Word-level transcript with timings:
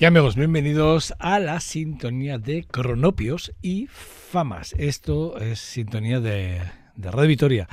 Y 0.00 0.04
amigos, 0.04 0.36
bienvenidos 0.36 1.12
a 1.18 1.40
la 1.40 1.58
sintonía 1.58 2.38
de 2.38 2.62
Cronopios 2.62 3.52
y 3.62 3.88
Famas. 3.88 4.72
Esto 4.78 5.40
es 5.40 5.58
sintonía 5.58 6.20
de, 6.20 6.60
de 6.94 7.10
Radio 7.10 7.28
Vitoria. 7.28 7.68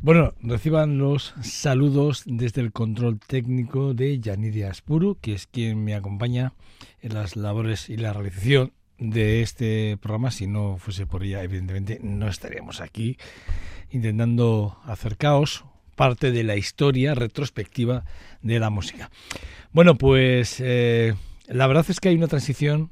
Bueno, 0.00 0.34
reciban 0.42 0.98
los 0.98 1.32
saludos 1.42 2.24
desde 2.26 2.60
el 2.60 2.72
control 2.72 3.20
técnico 3.20 3.94
de 3.94 4.18
Yanidia 4.18 4.68
Aspuru, 4.68 5.18
que 5.20 5.32
es 5.32 5.46
quien 5.46 5.84
me 5.84 5.94
acompaña 5.94 6.54
en 7.02 7.14
las 7.14 7.36
labores 7.36 7.88
y 7.88 7.96
la 7.96 8.12
realización 8.12 8.72
de 8.98 9.40
este 9.42 9.96
programa. 9.96 10.32
Si 10.32 10.48
no 10.48 10.76
fuese 10.76 11.06
por 11.06 11.22
ella, 11.22 11.44
evidentemente 11.44 12.00
no 12.02 12.26
estaríamos 12.26 12.80
aquí 12.80 13.16
intentando 13.92 14.76
acercaros 14.86 15.64
parte 15.94 16.32
de 16.32 16.42
la 16.42 16.56
historia 16.56 17.14
retrospectiva 17.14 18.04
de 18.42 18.58
la 18.58 18.70
música. 18.70 19.08
Bueno, 19.72 19.94
pues 19.94 20.56
eh, 20.58 21.14
la 21.50 21.66
verdad 21.66 21.84
es 21.88 22.00
que 22.00 22.08
hay 22.08 22.16
una 22.16 22.28
transición 22.28 22.90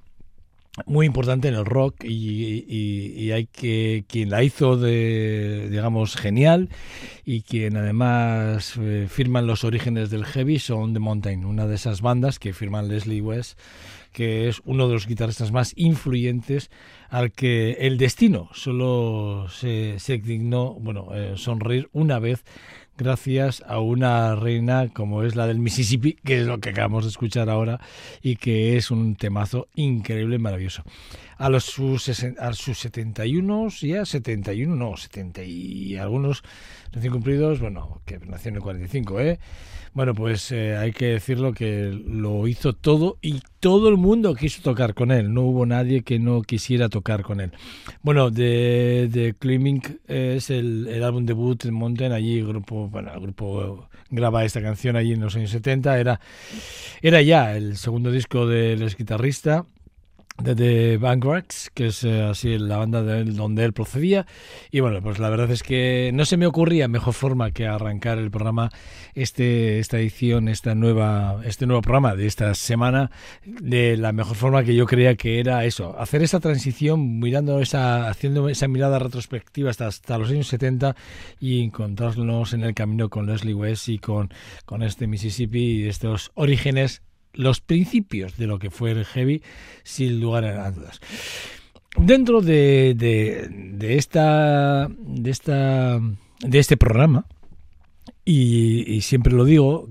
muy 0.86 1.06
importante 1.06 1.48
en 1.48 1.54
el 1.54 1.64
rock 1.64 2.04
y, 2.04 3.30
hay 3.32 3.46
que 3.46 4.04
quien 4.08 4.30
la 4.30 4.42
hizo 4.42 4.76
de 4.76 5.68
digamos 5.70 6.16
genial 6.16 6.70
y 7.24 7.42
quien 7.42 7.76
además 7.76 8.74
eh, 8.78 9.06
firman 9.08 9.46
los 9.46 9.64
orígenes 9.64 10.10
del 10.10 10.24
heavy 10.24 10.58
son 10.58 10.94
The 10.94 10.98
Mountain 10.98 11.44
una 11.44 11.66
de 11.66 11.74
esas 11.74 12.00
bandas 12.00 12.38
que 12.38 12.52
firman 12.52 12.88
Leslie 12.88 13.20
West 13.20 13.58
que 14.12 14.48
es 14.48 14.62
uno 14.64 14.88
de 14.88 14.94
los 14.94 15.06
guitarristas 15.06 15.52
más 15.52 15.72
influyentes 15.76 16.70
al 17.10 17.32
que 17.32 17.72
el 17.80 17.98
destino 17.98 18.48
solo 18.54 19.46
se, 19.50 19.98
se 19.98 20.18
dignó 20.18 20.74
bueno 20.74 21.08
eh, 21.12 21.34
sonreír 21.36 21.88
una 21.92 22.18
vez 22.18 22.44
gracias 22.98 23.62
a 23.66 23.78
una 23.78 24.34
reina 24.34 24.88
como 24.92 25.22
es 25.22 25.36
la 25.36 25.46
del 25.46 25.60
Mississippi, 25.60 26.14
que 26.24 26.40
es 26.40 26.46
lo 26.46 26.58
que 26.58 26.70
acabamos 26.70 27.04
de 27.04 27.10
escuchar 27.10 27.48
ahora 27.48 27.80
y 28.20 28.36
que 28.36 28.76
es 28.76 28.90
un 28.90 29.14
temazo 29.14 29.68
increíble, 29.76 30.38
maravilloso. 30.38 30.82
A 31.36 31.48
los 31.48 31.64
sus, 31.64 32.08
a 32.08 32.52
sus 32.52 32.78
71, 32.78 33.68
ya 33.80 34.04
71, 34.04 34.74
no, 34.74 34.96
70 34.96 35.44
y 35.44 35.96
algunos 35.96 36.42
recién 36.90 37.12
cumplidos, 37.12 37.60
bueno, 37.60 38.02
que 38.04 38.18
nació 38.18 38.48
en 38.48 38.56
el 38.56 38.62
45, 38.62 39.20
¿eh? 39.20 39.38
Bueno, 39.98 40.14
pues 40.14 40.52
eh, 40.52 40.76
hay 40.76 40.92
que 40.92 41.06
decirlo 41.06 41.52
que 41.52 41.90
lo 42.06 42.46
hizo 42.46 42.72
todo 42.72 43.18
y 43.20 43.42
todo 43.58 43.88
el 43.88 43.96
mundo 43.96 44.32
quiso 44.36 44.62
tocar 44.62 44.94
con 44.94 45.10
él. 45.10 45.34
No 45.34 45.42
hubo 45.42 45.66
nadie 45.66 46.02
que 46.02 46.20
no 46.20 46.42
quisiera 46.42 46.88
tocar 46.88 47.24
con 47.24 47.40
él. 47.40 47.50
Bueno, 48.02 48.30
de, 48.30 49.08
de 49.10 49.34
Climbing 49.36 49.82
es 50.06 50.50
el, 50.50 51.02
álbum 51.02 51.26
debut 51.26 51.60
de 51.64 51.72
Mountain. 51.72 52.12
Allí 52.12 52.38
el 52.38 52.46
grupo, 52.46 52.88
bueno, 52.88 53.12
el 53.12 53.18
grupo 53.18 53.88
graba 54.08 54.44
esta 54.44 54.62
canción 54.62 54.94
allí 54.94 55.14
en 55.14 55.20
los 55.20 55.34
años 55.34 55.50
70. 55.50 55.98
Era, 55.98 56.20
era 57.02 57.20
ya 57.20 57.56
el 57.56 57.76
segundo 57.76 58.12
disco 58.12 58.46
del 58.46 58.94
guitarrista 58.94 59.66
de 60.42 60.54
The 60.54 60.98
Vanguards, 60.98 61.70
que 61.74 61.88
es 61.88 62.04
eh, 62.04 62.22
así 62.22 62.58
la 62.58 62.76
banda 62.76 63.02
de 63.02 63.24
donde 63.24 63.64
él 63.64 63.72
procedía. 63.72 64.26
Y 64.70 64.80
bueno, 64.80 65.02
pues 65.02 65.18
la 65.18 65.30
verdad 65.30 65.50
es 65.50 65.62
que 65.62 66.10
no 66.14 66.24
se 66.24 66.36
me 66.36 66.46
ocurría 66.46 66.88
mejor 66.88 67.14
forma 67.14 67.50
que 67.50 67.66
arrancar 67.66 68.18
el 68.18 68.30
programa, 68.30 68.70
este, 69.14 69.78
esta 69.78 69.98
edición, 69.98 70.48
esta 70.48 70.74
nueva, 70.74 71.40
este 71.44 71.66
nuevo 71.66 71.82
programa 71.82 72.14
de 72.14 72.26
esta 72.26 72.54
semana, 72.54 73.10
de 73.44 73.96
la 73.96 74.12
mejor 74.12 74.36
forma 74.36 74.62
que 74.62 74.74
yo 74.74 74.86
creía 74.86 75.16
que 75.16 75.40
era 75.40 75.64
eso, 75.64 75.98
hacer 75.98 76.22
esa 76.22 76.40
transición, 76.40 77.18
mirando 77.18 77.60
esa, 77.60 78.08
haciendo 78.08 78.48
esa 78.48 78.68
mirada 78.68 78.98
retrospectiva 78.98 79.70
hasta, 79.70 79.88
hasta 79.88 80.18
los 80.18 80.30
años 80.30 80.46
70 80.48 80.94
y 81.40 81.62
encontrarnos 81.64 82.52
en 82.52 82.62
el 82.62 82.74
camino 82.74 83.08
con 83.08 83.26
Leslie 83.26 83.54
West 83.54 83.88
y 83.88 83.98
con, 83.98 84.32
con 84.64 84.82
este 84.82 85.06
Mississippi 85.06 85.82
y 85.82 85.88
estos 85.88 86.30
orígenes 86.34 87.02
los 87.32 87.60
principios 87.60 88.36
de 88.36 88.46
lo 88.46 88.58
que 88.58 88.70
fue 88.70 88.92
el 88.92 89.04
heavy, 89.04 89.42
sin 89.82 90.20
lugar 90.20 90.44
a 90.44 90.70
dudas. 90.70 91.00
Dentro 91.96 92.40
de, 92.40 92.94
de, 92.96 93.96
esta, 93.96 94.88
de, 94.88 95.30
esta, 95.30 95.98
de 96.40 96.58
este 96.58 96.76
programa, 96.76 97.26
y, 98.24 99.00
siempre 99.00 99.32
lo 99.32 99.46
digo, 99.46 99.88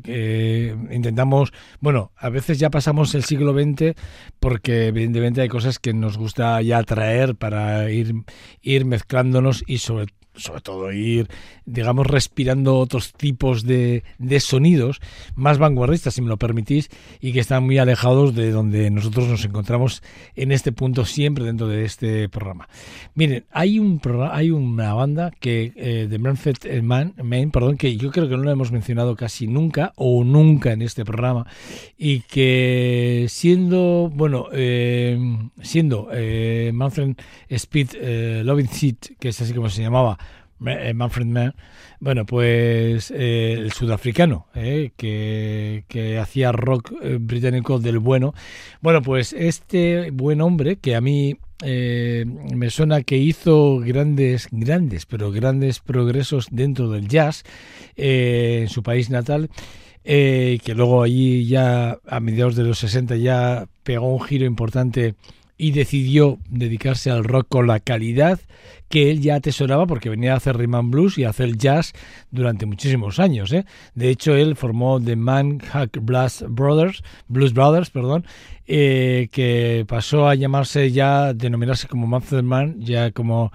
intentamos, 0.92 1.52
bueno, 1.80 2.12
a 2.16 2.30
veces 2.30 2.60
ya 2.60 2.70
pasamos 2.70 3.16
el 3.16 3.24
siglo 3.24 3.52
XX 3.54 3.96
porque 4.40 4.88
evidentemente 4.88 5.42
hay 5.42 5.50
cosas 5.50 5.80
que 5.80 5.92
nos 5.92 6.20
gusta 6.20 6.62
ya 6.62 6.84
traer 6.84 7.36
para 7.36 7.90
ir, 7.90 8.14
ir 8.62 8.86
mezclándonos 8.86 9.64
y 9.66 9.80
sobre 9.80 10.06
sobre 10.38 10.62
todo 10.62 10.92
ir, 10.92 11.28
digamos, 11.66 12.08
respirando 12.08 12.78
otros 12.78 13.14
tipos 13.14 13.64
de, 13.64 14.04
de, 14.18 14.40
sonidos 14.40 15.00
más 15.36 15.58
vanguardistas, 15.58 16.14
si 16.14 16.22
me 16.22 16.30
lo 16.30 16.38
permitís, 16.38 16.90
y 17.20 17.34
que 17.34 17.40
están 17.40 17.64
muy 17.64 17.78
alejados 17.78 18.36
de 18.36 18.52
donde 18.52 18.90
nosotros 18.90 19.28
nos 19.28 19.46
encontramos 19.46 20.04
en 20.36 20.52
este 20.52 20.72
punto 20.72 21.06
siempre 21.06 21.46
dentro 21.46 21.68
de 21.68 21.86
este 21.86 22.30
programa. 22.30 22.68
Miren, 23.16 23.46
hay 23.52 23.80
un 23.80 24.00
hay 24.32 24.52
una 24.52 24.94
banda 24.94 25.32
que 25.40 25.74
eh, 25.76 26.08
de 26.10 26.20
Manfred 26.20 26.82
Man, 26.82 27.14
Main, 27.22 27.52
perdón, 27.52 27.78
que 27.78 27.98
yo 27.98 28.12
creo 28.12 28.30
que 28.30 28.38
no 28.38 28.44
lo 28.44 28.52
hemos 28.52 28.72
mencionado 28.72 29.16
casi 29.16 29.48
nunca 29.48 29.94
o 29.96 30.24
nunca 30.24 30.72
en 30.72 30.82
este 30.82 31.04
programa 31.04 31.48
y 31.98 32.22
que 32.22 33.26
siendo, 33.30 34.12
bueno, 34.14 34.48
eh, 34.52 35.18
siendo 35.62 36.10
eh, 36.14 36.72
Manfred 36.74 37.16
Speed 37.50 37.90
eh, 37.96 38.42
Loving 38.44 38.68
Seat, 38.68 38.98
que 39.20 39.30
es 39.30 39.42
así 39.42 39.54
como 39.54 39.70
se 39.70 39.82
llamaba, 39.82 40.18
Manfred 40.60 41.26
Mann, 41.26 41.56
bueno, 42.00 42.26
pues 42.26 43.12
eh, 43.12 43.54
el 43.54 43.72
sudafricano, 43.72 44.48
eh, 44.56 44.92
que, 44.98 45.84
que, 45.88 46.18
hacía 46.18 46.52
rock 46.52 46.94
británico 47.20 47.80
del 47.80 48.00
bueno. 48.00 48.34
Bueno, 48.82 49.02
pues 49.02 49.34
este 49.34 50.12
buen 50.12 50.42
hombre, 50.42 50.78
que 50.78 50.96
a 50.96 51.02
mí 51.02 51.38
me 51.64 52.70
suena 52.70 53.02
que 53.02 53.18
hizo 53.18 53.80
grandes, 53.80 54.48
grandes, 54.52 55.08
pero 55.08 55.32
grandes 55.32 55.80
progresos 55.80 56.48
dentro 56.52 56.90
del 56.92 57.08
jazz 57.08 57.44
en 57.96 58.70
su 58.70 58.84
país 58.84 59.10
natal, 59.10 59.50
que 60.04 60.74
luego 60.76 61.02
allí 61.02 61.48
ya 61.48 61.98
a 62.08 62.20
mediados 62.20 62.56
de 62.56 62.64
los 62.64 62.78
60 62.80 63.16
ya 63.16 63.68
pegó 63.84 64.14
un 64.14 64.22
giro 64.22 64.46
importante 64.46 65.16
y 65.58 65.72
decidió 65.72 66.40
dedicarse 66.50 67.10
al 67.10 67.24
rock 67.24 67.48
con 67.50 67.68
la 67.68 67.80
calidad 67.80 68.40
que 68.90 69.12
él 69.12 69.22
ya 69.22 69.36
atesoraba 69.36 69.86
porque 69.88 70.10
venía 70.10 70.34
a 70.34 70.38
hacer 70.38 70.58
rhythm 70.58 70.92
blues 70.92 71.18
y 71.18 71.24
a 71.24 71.30
hacer 71.30 71.58
jazz 71.58 71.94
durante 72.32 72.66
muchísimos 72.66 73.20
años. 73.20 73.52
¿eh? 73.52 73.66
De 73.96 74.10
hecho, 74.10 74.36
él 74.36 74.56
formó 74.56 75.02
The 75.02 75.16
Man 75.16 75.60
Hack 75.60 76.00
Blues 76.02 76.46
Brothers, 76.48 77.04
Blues 77.28 77.54
Brothers, 77.54 77.90
perdón, 77.90 78.26
eh, 78.68 79.30
que 79.32 79.86
pasó 79.88 80.28
a 80.28 80.36
llamarse 80.36 80.92
ya, 80.92 81.34
denominarse 81.34 81.88
como 81.88 82.08
Manfred 82.08 82.44
Man, 82.44 82.80
ya 82.80 83.12
como 83.12 83.52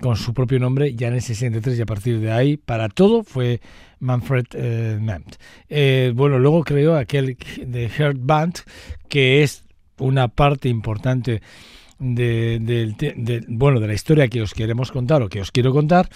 con 0.00 0.16
su 0.16 0.34
propio 0.34 0.58
nombre, 0.58 0.94
ya 0.94 1.08
en 1.08 1.14
el 1.14 1.22
63 1.22 1.78
y 1.78 1.82
a 1.82 1.86
partir 1.86 2.18
de 2.18 2.32
ahí, 2.32 2.56
para 2.56 2.88
todo 2.88 3.22
fue 3.22 3.60
Manfred 4.00 4.46
eh, 4.54 4.98
eh 5.68 6.12
bueno, 6.14 6.38
luego 6.40 6.64
creó 6.64 6.96
aquel 6.96 7.36
de 7.64 7.88
Heart 7.88 8.18
Band, 8.20 8.54
que 9.08 9.42
es 9.42 9.63
una 9.98 10.28
parte 10.28 10.68
importante 10.68 11.42
de, 11.98 13.44
bueno, 13.48 13.80
de 13.80 13.86
la 13.86 13.94
historia 13.94 14.28
que 14.28 14.42
os 14.42 14.54
queremos 14.54 14.90
contar 14.90 15.22
o 15.22 15.28
que 15.28 15.40
os 15.40 15.50
quiero 15.50 15.72
contar 15.72 16.08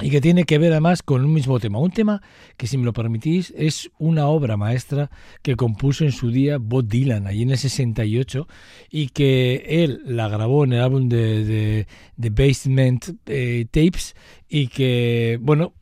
y 0.00 0.10
que 0.10 0.20
tiene 0.20 0.44
que 0.44 0.58
ver 0.58 0.72
además 0.72 1.02
con 1.02 1.24
un 1.24 1.32
mismo 1.32 1.58
tema. 1.58 1.78
Un 1.78 1.90
tema 1.90 2.22
que, 2.58 2.66
si 2.66 2.76
me 2.76 2.84
lo 2.84 2.92
permitís, 2.92 3.52
es 3.56 3.90
una 3.98 4.26
obra 4.26 4.58
maestra 4.58 5.10
que 5.42 5.56
compuso 5.56 6.04
en 6.04 6.12
su 6.12 6.30
día 6.30 6.58
Bob 6.58 6.86
Dylan, 6.86 7.26
allí 7.26 7.42
en 7.42 7.50
el 7.50 7.58
68, 7.58 8.46
y 8.90 9.08
que 9.08 9.64
él 9.66 10.02
la 10.04 10.28
grabó 10.28 10.64
en 10.64 10.74
el 10.74 10.82
álbum 10.82 11.08
de, 11.08 11.86
de, 12.16 12.30
Basement 12.30 13.08
eh, 13.24 13.64
Tapes 13.70 14.14
y 14.50 14.68
que, 14.68 15.38
bueno, 15.40 15.72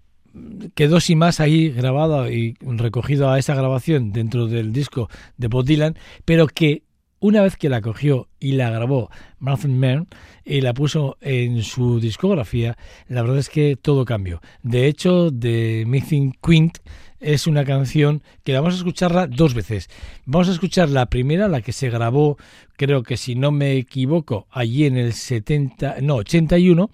quedó 0.75 1.01
sin 1.01 1.19
más 1.19 1.41
ahí 1.41 1.71
grabado 1.71 2.31
y 2.31 2.57
recogido 2.61 3.31
a 3.31 3.39
esa 3.41 3.57
grabación 3.57 4.13
dentro 4.13 4.47
del 4.47 4.73
disco 4.73 5.09
de 5.39 5.49
Bob 5.49 5.65
Dylan, 5.65 5.97
pero 6.25 6.47
que 6.47 6.85
una 7.25 7.41
vez 7.41 7.57
que 7.57 7.71
la 7.71 7.81
cogió 7.81 8.29
y 8.39 8.53
la 8.53 8.69
grabó 8.69 9.09
Martin 9.39 9.81
Mann 9.81 10.09
y 10.45 10.61
la 10.61 10.75
puso 10.75 11.17
en 11.23 11.63
su 11.63 11.99
discografía, 11.99 12.77
la 13.09 13.23
verdad 13.23 13.39
es 13.39 13.49
que 13.49 13.77
todo 13.81 14.05
cambió. 14.05 14.43
De 14.63 14.89
hecho, 14.89 15.31
The 15.33 15.85
Missing 15.87 16.37
Quint 16.47 16.81
es 17.25 17.47
una 17.47 17.65
canción 17.65 18.23
que 18.45 18.53
vamos 18.53 18.75
a 18.75 18.77
escucharla 18.77 19.27
dos 19.27 19.55
veces. 19.55 19.89
Vamos 20.27 20.49
a 20.49 20.53
escuchar 20.53 20.91
la 20.91 21.07
primera, 21.07 21.49
la 21.49 21.63
que 21.63 21.73
se 21.73 21.91
grabó, 21.91 22.37
creo 22.77 23.03
que 23.03 23.17
si 23.17 23.35
no 23.35 23.51
me 23.51 23.73
equivoco, 23.77 24.47
allí 24.51 24.85
en 24.85 24.97
el 24.97 25.13
70, 25.13 25.97
no, 26.03 26.17
81 26.17 26.91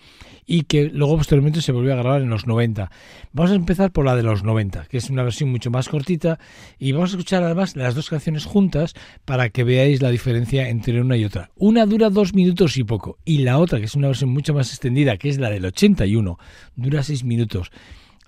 y 0.47 0.62
que 0.62 0.91
luego 0.93 1.17
posteriormente 1.17 1.62
se 1.62 1.71
volvió 1.71 1.93
a 1.93 1.97
grabar 1.97 2.23
en 2.23 2.31
los 2.31 2.47
90. 2.47 2.91
Vamos 3.32 3.53
a 3.53 3.55
empezar 3.55 3.93
por 3.93 4.05
la 4.05 4.17
de 4.17 4.25
los 4.25 4.43
90, 4.43 4.87
que 4.87 4.99
es 4.99 5.09
una 5.09 5.23
versión 5.23 5.50
mucho 5.50 5.71
más 5.71 5.88
cortita 5.88 6.38
y 6.79 6.93
vamos 6.93 7.11
a 7.11 7.12
escuchar 7.12 7.44
además 7.44 7.77
las 7.77 7.94
dos 7.94 8.11
canciones 8.11 8.44
juntas 8.44 8.94
para 9.25 9.50
que 9.50 9.65
veáis 9.65 10.03
la 10.03 10.11
diferencia 10.11 10.69
entre 10.69 11.00
una 11.00 11.17
y 11.17 11.25
otra. 11.25 11.50
Una 11.56 11.87
dura 11.87 12.11
dos 12.11 12.35
minutos 12.35 12.77
y 12.77 12.85
poco 12.85 13.19
y 13.25 13.38
la 13.38 13.59
otra, 13.59 13.79
que 13.79 13.85
es 13.85 13.94
una 13.94 14.09
versión 14.09 14.31
mucho 14.31 14.53
más 14.53 14.71
extendida, 14.71 15.17
que 15.17 15.29
es 15.29 15.38
la 15.38 15.50
del 15.50 15.65
81, 15.65 16.38
dura 16.75 17.03
seis 17.03 17.23
minutos. 17.25 17.71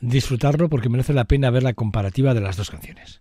Disfrutarlo 0.02 0.68
porque 0.68 0.88
merece 0.88 1.12
la 1.12 1.26
pena 1.26 1.50
ver 1.50 1.62
la 1.62 1.74
comparativa 1.74 2.34
de 2.34 2.40
las 2.40 2.56
dos 2.56 2.70
canciones. 2.70 3.20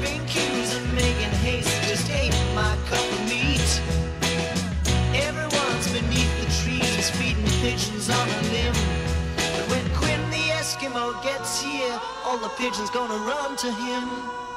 pigeons 7.71 8.09
on 8.09 8.27
a 8.27 8.41
limb. 8.51 8.73
But 9.37 9.65
when 9.71 9.85
Quinn 9.95 10.29
the 10.29 10.43
Eskimo 10.59 11.23
gets 11.23 11.61
here, 11.61 11.97
all 12.25 12.37
the 12.37 12.49
pigeons 12.49 12.89
gonna 12.89 13.15
run 13.15 13.55
to 13.55 13.71
him. 13.71 14.50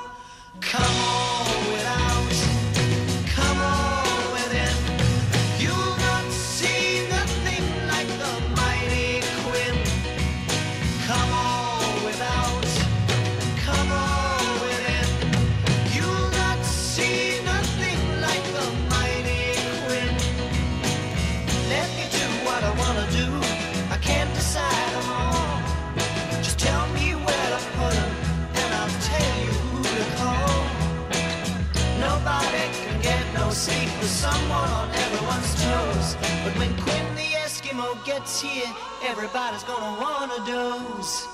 Gets 38.05 38.41
here, 38.41 38.73
everybody's 39.03 39.65
gonna 39.65 40.01
wanna 40.01 40.39
doze. 40.47 41.34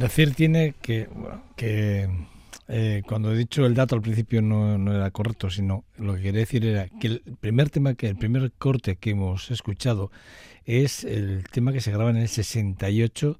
Decir 0.00 0.34
tiene 0.34 0.74
que, 0.80 1.08
que 1.56 2.08
eh, 2.68 3.02
cuando 3.06 3.32
he 3.32 3.36
dicho 3.36 3.66
el 3.66 3.74
dato 3.74 3.94
al 3.94 4.00
principio 4.02 4.40
no, 4.40 4.78
no 4.78 4.94
era 4.94 5.10
correcto, 5.10 5.50
sino 5.50 5.84
lo 5.98 6.14
que 6.14 6.22
quería 6.22 6.40
decir 6.40 6.64
era 6.64 6.88
que 6.88 7.06
el 7.08 7.22
primer 7.40 7.68
tema, 7.70 7.94
que 7.94 8.08
el 8.08 8.16
primer 8.16 8.50
corte 8.52 8.96
que 8.96 9.10
hemos 9.10 9.50
escuchado 9.50 10.10
es 10.64 11.04
el 11.04 11.44
tema 11.50 11.72
que 11.72 11.80
se 11.80 11.90
graba 11.92 12.10
en 12.10 12.16
el 12.16 12.28
68, 12.28 13.38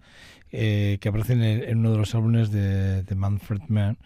eh, 0.53 0.99
que 1.01 1.09
aparece 1.09 1.33
en, 1.35 1.79
uno 1.79 1.93
de 1.93 1.99
los 1.99 2.15
álbumes 2.15 2.51
de, 2.51 3.05
Manfred 3.15 3.61
Mann. 3.69 3.97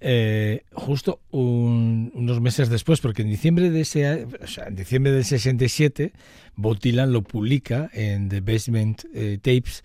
eh, 0.00 0.62
justo 0.72 1.20
un- 1.30 2.10
unos 2.14 2.40
meses 2.40 2.70
después, 2.70 3.00
porque 3.00 3.22
en 3.22 3.28
diciembre 3.28 3.70
de 3.70 3.82
ese, 3.82 4.24
o 4.24 4.66
en 4.66 4.74
diciembre 4.74 5.12
del 5.12 5.24
67, 5.26 6.12
Bob 6.56 6.78
Dylan 6.80 7.12
lo 7.12 7.20
publica 7.22 7.90
en 7.92 8.30
The 8.30 8.40
Basement 8.40 9.04
eh, 9.14 9.38
Tapes 9.42 9.82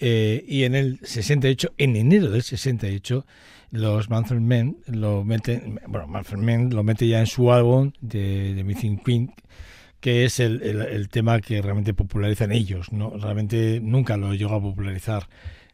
eh, 0.00 0.44
y 0.48 0.64
en 0.64 0.74
el 0.74 0.98
68, 1.02 1.74
en 1.78 1.96
enero 1.96 2.30
del 2.30 2.42
68, 2.42 3.24
los 3.70 4.10
Manfred 4.10 4.40
Men 4.40 4.78
lo 4.86 5.24
meten, 5.24 5.78
bueno, 5.86 6.06
Manfred 6.08 6.38
Mann 6.38 6.70
lo 6.70 6.82
mete 6.82 7.06
ya 7.06 7.20
en 7.20 7.26
su 7.26 7.52
álbum 7.52 7.92
de, 8.00 8.54
de 8.54 8.64
Missing 8.64 8.98
Queen, 8.98 9.32
que 10.00 10.24
es 10.24 10.40
el, 10.40 10.62
el- 10.62 11.08
tema 11.08 11.40
que 11.40 11.60
realmente 11.62 11.94
popularizan 11.94 12.52
ellos, 12.52 12.90
¿no? 12.90 13.10
Realmente 13.16 13.80
nunca 13.82 14.16
lo 14.16 14.34
llegó 14.34 14.54
a 14.54 14.60
popularizar, 14.60 15.28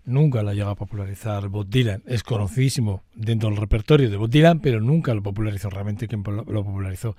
nunca 0.04 0.42
lo 0.42 0.52
llegó 0.52 0.70
a 0.70 0.74
popularizar 0.74 1.48
Bob 1.48 1.68
Dylan. 1.68 2.02
Es 2.06 2.22
conocidísimo 2.22 3.02
dentro 3.14 3.48
del 3.48 3.56
repertorio 3.58 4.10
de 4.10 4.16
Bob 4.16 4.28
Dylan, 4.28 4.60
pero 4.60 4.80
nunca 4.80 5.14
lo 5.14 5.22
popularizó. 5.22 5.70
Realmente 5.70 6.08
quien 6.08 6.22
lo, 6.24 6.44
popularizó 6.44 7.16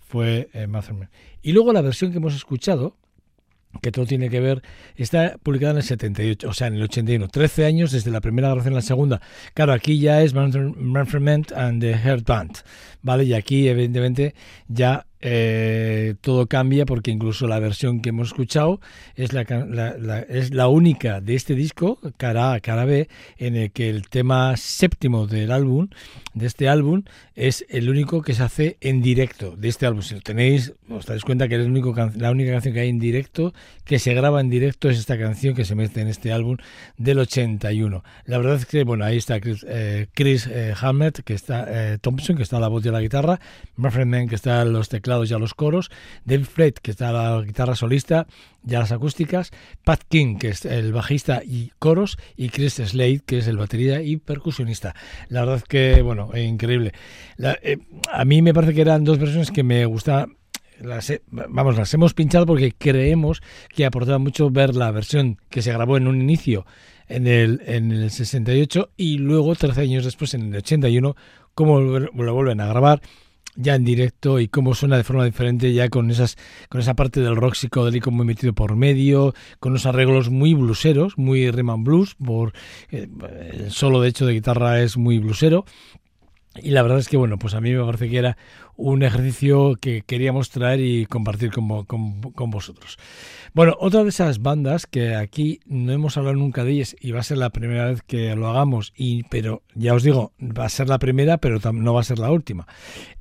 fue 0.00 0.50
eh, 0.52 0.66
Manfred 0.66 0.96
Mann. 0.98 1.10
Y 1.40 1.52
luego 1.52 1.72
la 1.72 1.82
versión 1.82 2.10
que 2.10 2.18
hemos 2.18 2.34
escuchado, 2.34 2.96
que 3.82 3.92
todo 3.92 4.06
tiene 4.06 4.28
que 4.30 4.40
ver, 4.40 4.62
está 4.96 5.36
publicada 5.42 5.72
en 5.72 5.76
el 5.78 5.82
78, 5.82 6.48
o 6.48 6.52
sea, 6.52 6.66
en 6.66 6.74
el 6.74 6.82
81, 6.82 7.28
13 7.28 7.64
años 7.64 7.92
desde 7.92 8.10
la 8.10 8.20
primera 8.20 8.48
grabación 8.48 8.74
la 8.74 8.82
segunda. 8.82 9.20
Claro, 9.54 9.72
aquí 9.72 9.98
ya 9.98 10.22
es 10.22 10.34
Manfred 10.34 11.52
and 11.54 11.80
the 11.80 11.94
Heart 11.96 12.26
Band, 12.26 12.58
¿vale? 13.02 13.24
Y 13.24 13.34
aquí, 13.34 13.68
evidentemente, 13.68 14.34
ya 14.68 15.06
eh, 15.22 16.14
todo 16.20 16.46
cambia 16.46 16.86
porque 16.86 17.10
incluso 17.10 17.46
la 17.46 17.58
versión 17.58 18.00
que 18.00 18.08
hemos 18.10 18.28
escuchado 18.28 18.80
es 19.16 19.32
la, 19.32 19.44
la- 19.68 19.96
la- 19.98 20.20
es 20.20 20.52
la 20.54 20.68
única 20.68 21.20
de 21.20 21.34
este 21.34 21.54
disco, 21.54 21.98
cara 22.16 22.52
A, 22.52 22.60
cara 22.60 22.84
B, 22.84 23.08
en 23.38 23.56
el 23.56 23.70
que 23.70 23.90
el 23.90 24.08
tema 24.08 24.56
séptimo 24.56 25.26
del 25.26 25.52
álbum, 25.52 25.88
de 26.34 26.46
este 26.46 26.68
álbum, 26.68 27.02
es 27.34 27.64
el 27.68 27.90
único 27.90 28.22
que 28.22 28.34
se 28.34 28.42
hace 28.42 28.76
en 28.80 29.02
directo 29.02 29.56
de 29.56 29.68
este 29.68 29.86
álbum. 29.86 30.02
Si 30.02 30.14
lo 30.14 30.20
tenéis, 30.20 30.72
os 30.88 31.04
daréis 31.06 31.24
cuenta 31.24 31.48
que 31.48 31.56
es 31.56 31.60
el 31.62 31.70
único 31.70 31.94
la 32.16 32.30
única 32.30 32.52
canción 32.52 32.72
que 32.74 32.80
hay 32.80 32.88
en 32.88 32.98
directo, 32.98 33.52
que 33.84 33.98
se 33.98 34.14
graba 34.14 34.40
en 34.40 34.48
directo, 34.50 34.88
es 34.88 34.98
esta 34.98 35.18
canción 35.18 35.54
que 35.54 35.64
se 35.64 35.74
mete 35.74 36.00
en 36.00 36.08
este 36.08 36.32
álbum 36.32 36.56
del 36.96 37.18
81. 37.18 38.02
La 38.24 38.38
verdad 38.38 38.56
es 38.56 38.66
que, 38.66 38.84
bueno, 38.84 39.04
ahí 39.04 39.16
está 39.16 39.40
Chris, 39.40 39.66
eh, 39.68 40.06
Chris 40.14 40.46
eh, 40.46 40.72
Hammett, 40.80 41.20
que 41.24 41.34
está 41.34 41.66
eh, 41.68 41.98
Thompson, 42.00 42.36
que 42.36 42.42
está 42.42 42.56
a 42.58 42.60
la 42.60 42.68
voz 42.68 42.84
y 42.84 42.88
a 42.88 42.92
la 42.92 43.00
guitarra, 43.00 43.40
Manfred 43.76 44.06
Mann, 44.06 44.28
que 44.28 44.34
está 44.36 44.60
a 44.60 44.64
los 44.64 44.88
teclados 44.88 45.09
y 45.30 45.32
a 45.34 45.38
los 45.38 45.54
coros, 45.54 45.90
David 46.24 46.44
Fred, 46.46 46.74
que 46.74 46.90
está 46.92 47.12
la 47.12 47.42
guitarra 47.42 47.74
solista 47.74 48.26
y 48.66 48.74
a 48.74 48.80
las 48.80 48.92
acústicas, 48.92 49.50
Pat 49.84 50.02
King, 50.08 50.36
que 50.38 50.48
es 50.48 50.64
el 50.64 50.92
bajista 50.92 51.42
y 51.44 51.72
coros, 51.78 52.16
y 52.36 52.48
Chris 52.50 52.74
Slade, 52.74 53.20
que 53.26 53.38
es 53.38 53.46
el 53.48 53.56
batería 53.56 54.02
y 54.02 54.16
percusionista. 54.16 54.94
La 55.28 55.44
verdad 55.44 55.62
que, 55.68 56.02
bueno, 56.02 56.30
eh, 56.34 56.44
increíble. 56.44 56.92
La- 57.36 57.58
eh, 57.62 57.78
a 58.12 58.24
mí 58.24 58.40
me 58.42 58.54
parece 58.54 58.74
que 58.74 58.80
eran 58.82 59.04
dos 59.04 59.18
versiones 59.18 59.50
que 59.50 59.62
me 59.62 59.84
gustaban 59.86 60.36
las 60.80 61.12
vamos, 61.30 61.76
las 61.76 61.92
hemos 61.92 62.14
pinchado 62.14 62.46
porque 62.46 62.72
creemos 62.72 63.42
que 63.68 63.84
aportaba 63.84 64.18
mucho 64.18 64.48
ver 64.48 64.74
la 64.74 64.90
versión 64.90 65.36
que 65.50 65.60
se 65.60 65.72
grabó 65.74 65.98
en 65.98 66.06
un 66.08 66.18
inicio 66.22 66.64
en 67.06 67.26
el, 67.26 67.60
en 67.66 67.92
el 67.92 68.10
68 68.10 68.90
y 68.96 69.18
luego 69.18 69.54
13 69.54 69.82
años 69.82 70.06
después 70.06 70.32
en 70.32 70.42
el 70.54 70.56
81 70.56 71.16
cómo 71.54 71.80
lo 71.80 72.34
vuelven 72.34 72.62
a 72.62 72.66
grabar 72.68 73.02
ya 73.56 73.74
en 73.74 73.84
directo 73.84 74.40
y 74.40 74.48
cómo 74.48 74.74
suena 74.74 74.96
de 74.96 75.04
forma 75.04 75.24
diferente 75.24 75.72
ya 75.72 75.88
con 75.88 76.10
esas 76.10 76.36
con 76.68 76.80
esa 76.80 76.94
parte 76.94 77.20
del 77.20 77.36
rock 77.36 77.54
psicodélico 77.54 78.10
muy 78.10 78.26
metido 78.26 78.52
por 78.52 78.76
medio 78.76 79.34
con 79.58 79.72
unos 79.72 79.86
arreglos 79.86 80.30
muy 80.30 80.54
bluseros 80.54 81.18
muy 81.18 81.50
rhythm 81.50 81.70
and 81.70 81.84
blues 81.84 82.14
por 82.14 82.52
eh, 82.90 83.08
solo 83.68 84.00
de 84.00 84.08
hecho 84.08 84.26
de 84.26 84.34
guitarra 84.34 84.80
es 84.80 84.96
muy 84.96 85.18
blusero 85.18 85.64
y 86.56 86.70
la 86.70 86.82
verdad 86.82 86.98
es 86.98 87.08
que, 87.08 87.16
bueno, 87.16 87.38
pues 87.38 87.54
a 87.54 87.60
mí 87.60 87.70
me 87.72 87.84
parece 87.84 88.08
que 88.08 88.18
era 88.18 88.36
un 88.76 89.02
ejercicio 89.02 89.76
que 89.80 90.02
queríamos 90.02 90.50
traer 90.50 90.80
y 90.80 91.06
compartir 91.06 91.50
con, 91.52 91.84
con- 91.84 92.20
con 92.32 92.50
vosotros. 92.50 92.98
Bueno, 93.52 93.76
otra 93.78 94.02
de 94.02 94.08
esas 94.08 94.40
bandas 94.42 94.86
que 94.86 95.14
aquí 95.14 95.60
no 95.66 95.92
hemos 95.92 96.16
hablado 96.16 96.36
nunca 96.36 96.64
de 96.64 96.72
ellas 96.72 96.96
y 97.00 97.10
va 97.12 97.20
a 97.20 97.24
ser 97.24 97.38
la 97.38 97.50
primera 97.50 97.86
vez 97.86 98.02
que 98.02 98.34
lo 98.36 98.48
hagamos, 98.48 98.92
y, 98.96 99.24
pero 99.24 99.62
ya 99.74 99.94
os 99.94 100.02
digo, 100.02 100.32
va 100.40 100.64
a 100.64 100.68
ser 100.70 100.88
la 100.88 100.98
primera, 100.98 101.38
pero 101.38 101.58
no 101.72 101.94
va 101.94 102.00
a 102.00 102.04
ser 102.04 102.18
la 102.18 102.30
última, 102.32 102.66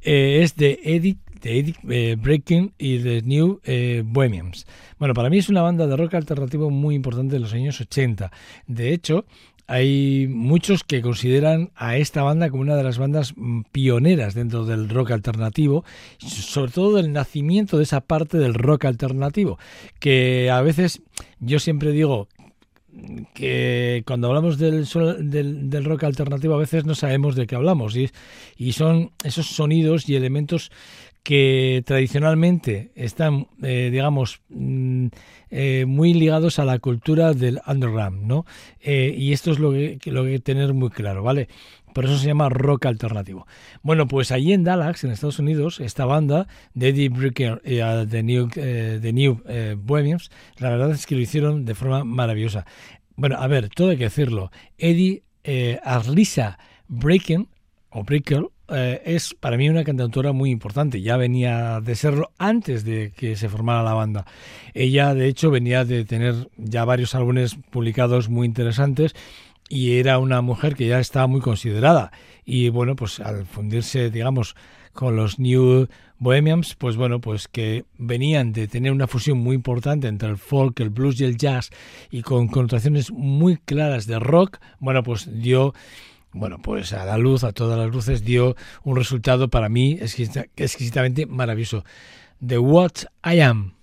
eh, 0.01 0.39
es 0.43 0.55
de 0.55 0.79
Edith, 0.83 1.19
de 1.41 1.73
eh, 1.89 2.15
Breaking 2.19 2.73
y 2.77 2.97
de 2.97 3.21
New 3.21 3.61
eh, 3.63 4.03
Bohemians. 4.05 4.65
Bueno, 4.97 5.13
para 5.13 5.29
mí 5.29 5.37
es 5.37 5.47
una 5.49 5.61
banda 5.61 5.87
de 5.87 5.95
rock 5.95 6.15
alternativo 6.15 6.69
muy 6.69 6.95
importante 6.95 7.35
de 7.35 7.39
los 7.39 7.53
años 7.53 7.79
80. 7.79 8.29
De 8.67 8.91
hecho, 8.93 9.25
hay 9.69 10.25
muchos 10.27 10.83
que 10.83 11.03
consideran 11.03 11.69
a 11.75 11.95
esta 11.97 12.23
banda 12.23 12.49
como 12.49 12.63
una 12.63 12.75
de 12.75 12.83
las 12.83 12.97
bandas 12.97 13.33
mm, 13.35 13.61
pioneras 13.71 14.33
dentro 14.33 14.65
del 14.65 14.89
rock 14.89 15.11
alternativo, 15.11 15.85
sobre 16.17 16.71
todo 16.71 16.95
del 16.95 17.13
nacimiento 17.13 17.77
de 17.77 17.83
esa 17.83 18.01
parte 18.01 18.39
del 18.39 18.55
rock 18.55 18.85
alternativo, 18.85 19.59
que 19.99 20.49
a 20.49 20.61
veces 20.61 21.03
yo 21.39 21.59
siempre 21.59 21.91
digo 21.91 22.27
que 23.35 24.01
cuando 24.07 24.29
hablamos 24.29 24.57
del, 24.57 24.87
del 24.89 25.85
rock 25.85 26.05
alternativo 26.05 26.55
a 26.55 26.59
veces 26.59 26.85
no 26.85 26.95
sabemos 26.95 27.35
de 27.35 27.45
qué 27.45 27.55
hablamos 27.55 27.95
y, 27.95 28.09
y 28.57 28.71
son 28.71 29.11
esos 29.23 29.45
sonidos 29.45 30.09
y 30.09 30.15
elementos 30.15 30.71
que 31.23 31.83
tradicionalmente 31.85 32.91
están, 32.95 33.47
eh, 33.61 33.89
digamos, 33.91 34.41
mm, 34.49 35.07
eh, 35.51 35.85
muy 35.87 36.13
ligados 36.13 36.59
a 36.59 36.65
la 36.65 36.79
cultura 36.79 37.33
del 37.33 37.59
underground, 37.65 38.23
¿no? 38.23 38.45
Eh, 38.81 39.13
y 39.17 39.33
esto 39.33 39.51
es 39.51 39.59
lo 39.59 39.71
que, 39.71 39.99
lo 40.05 40.23
que 40.23 40.29
hay 40.29 40.35
que 40.35 40.41
tener 40.41 40.73
muy 40.73 40.89
claro, 40.89 41.23
¿vale? 41.23 41.49
Por 41.93 42.05
eso 42.05 42.17
se 42.17 42.27
llama 42.27 42.49
rock 42.49 42.85
alternativo. 42.85 43.47
Bueno, 43.81 44.07
pues 44.07 44.31
allí 44.31 44.53
en 44.53 44.63
Dallas, 44.63 45.03
en 45.03 45.11
Estados 45.11 45.39
Unidos, 45.39 45.79
esta 45.79 46.05
banda 46.05 46.47
de 46.75 46.89
Eddie 46.89 47.09
Bricker 47.09 47.61
y 47.65 47.77
The 48.07 48.23
New, 48.23 48.49
eh, 48.55 48.99
The 49.01 49.11
New 49.11 49.41
Bohemians, 49.77 50.29
la 50.59 50.69
verdad 50.69 50.91
es 50.91 51.07
que 51.07 51.15
lo 51.15 51.21
hicieron 51.21 51.65
de 51.65 51.73
forma 51.73 52.03
maravillosa. 52.03 52.67
Bueno, 53.15 53.37
a 53.39 53.47
ver, 53.47 53.69
todo 53.69 53.89
hay 53.89 53.97
que 53.97 54.03
decirlo. 54.03 54.51
Eddie 54.77 55.23
Arlisa 55.83 56.59
Breaking, 56.87 57.49
o 57.89 58.03
Bricker, 58.03 58.45
eh, 58.71 59.01
es 59.05 59.33
para 59.33 59.57
mí 59.57 59.69
una 59.69 59.83
cantautora 59.83 60.31
muy 60.31 60.51
importante. 60.51 61.01
Ya 61.01 61.17
venía 61.17 61.81
de 61.81 61.95
serlo 61.95 62.31
antes 62.37 62.83
de 62.83 63.11
que 63.15 63.35
se 63.35 63.49
formara 63.49 63.83
la 63.83 63.93
banda. 63.93 64.25
Ella, 64.73 65.13
de 65.13 65.27
hecho, 65.27 65.51
venía 65.51 65.85
de 65.85 66.05
tener 66.05 66.49
ya 66.57 66.85
varios 66.85 67.15
álbumes 67.15 67.57
publicados 67.71 68.29
muy 68.29 68.45
interesantes 68.47 69.15
y 69.69 69.97
era 69.97 70.17
una 70.17 70.41
mujer 70.41 70.75
que 70.75 70.87
ya 70.87 70.99
estaba 70.99 71.27
muy 71.27 71.41
considerada. 71.41 72.11
Y 72.45 72.69
bueno, 72.69 72.95
pues 72.95 73.19
al 73.19 73.45
fundirse, 73.45 74.09
digamos, 74.09 74.55
con 74.93 75.15
los 75.15 75.39
New 75.39 75.87
Bohemians, 76.17 76.75
pues 76.75 76.97
bueno, 76.97 77.21
pues 77.21 77.47
que 77.47 77.85
venían 77.97 78.51
de 78.51 78.67
tener 78.67 78.91
una 78.91 79.07
fusión 79.07 79.37
muy 79.37 79.55
importante 79.55 80.07
entre 80.07 80.29
el 80.29 80.37
folk, 80.37 80.79
el 80.81 80.89
blues 80.89 81.21
y 81.21 81.23
el 81.23 81.37
jazz 81.37 81.69
y 82.11 82.21
con 82.23 82.47
connotaciones 82.47 83.11
muy 83.11 83.57
claras 83.57 84.07
de 84.07 84.19
rock, 84.19 84.57
bueno, 84.79 85.03
pues 85.03 85.29
dio 85.41 85.73
bueno, 86.31 86.59
pues 86.61 86.93
a 86.93 87.05
la 87.05 87.17
luz, 87.17 87.43
a 87.43 87.53
todas 87.53 87.77
las 87.77 87.89
luces, 87.89 88.23
dio 88.23 88.55
un 88.83 88.95
resultado 88.95 89.49
para 89.49 89.67
mí 89.67 89.93
exquisita, 89.93 90.45
exquisitamente 90.55 91.25
maravilloso. 91.25 91.83
The 92.45 92.59
What 92.59 92.91
I 93.25 93.39
Am. 93.41 93.73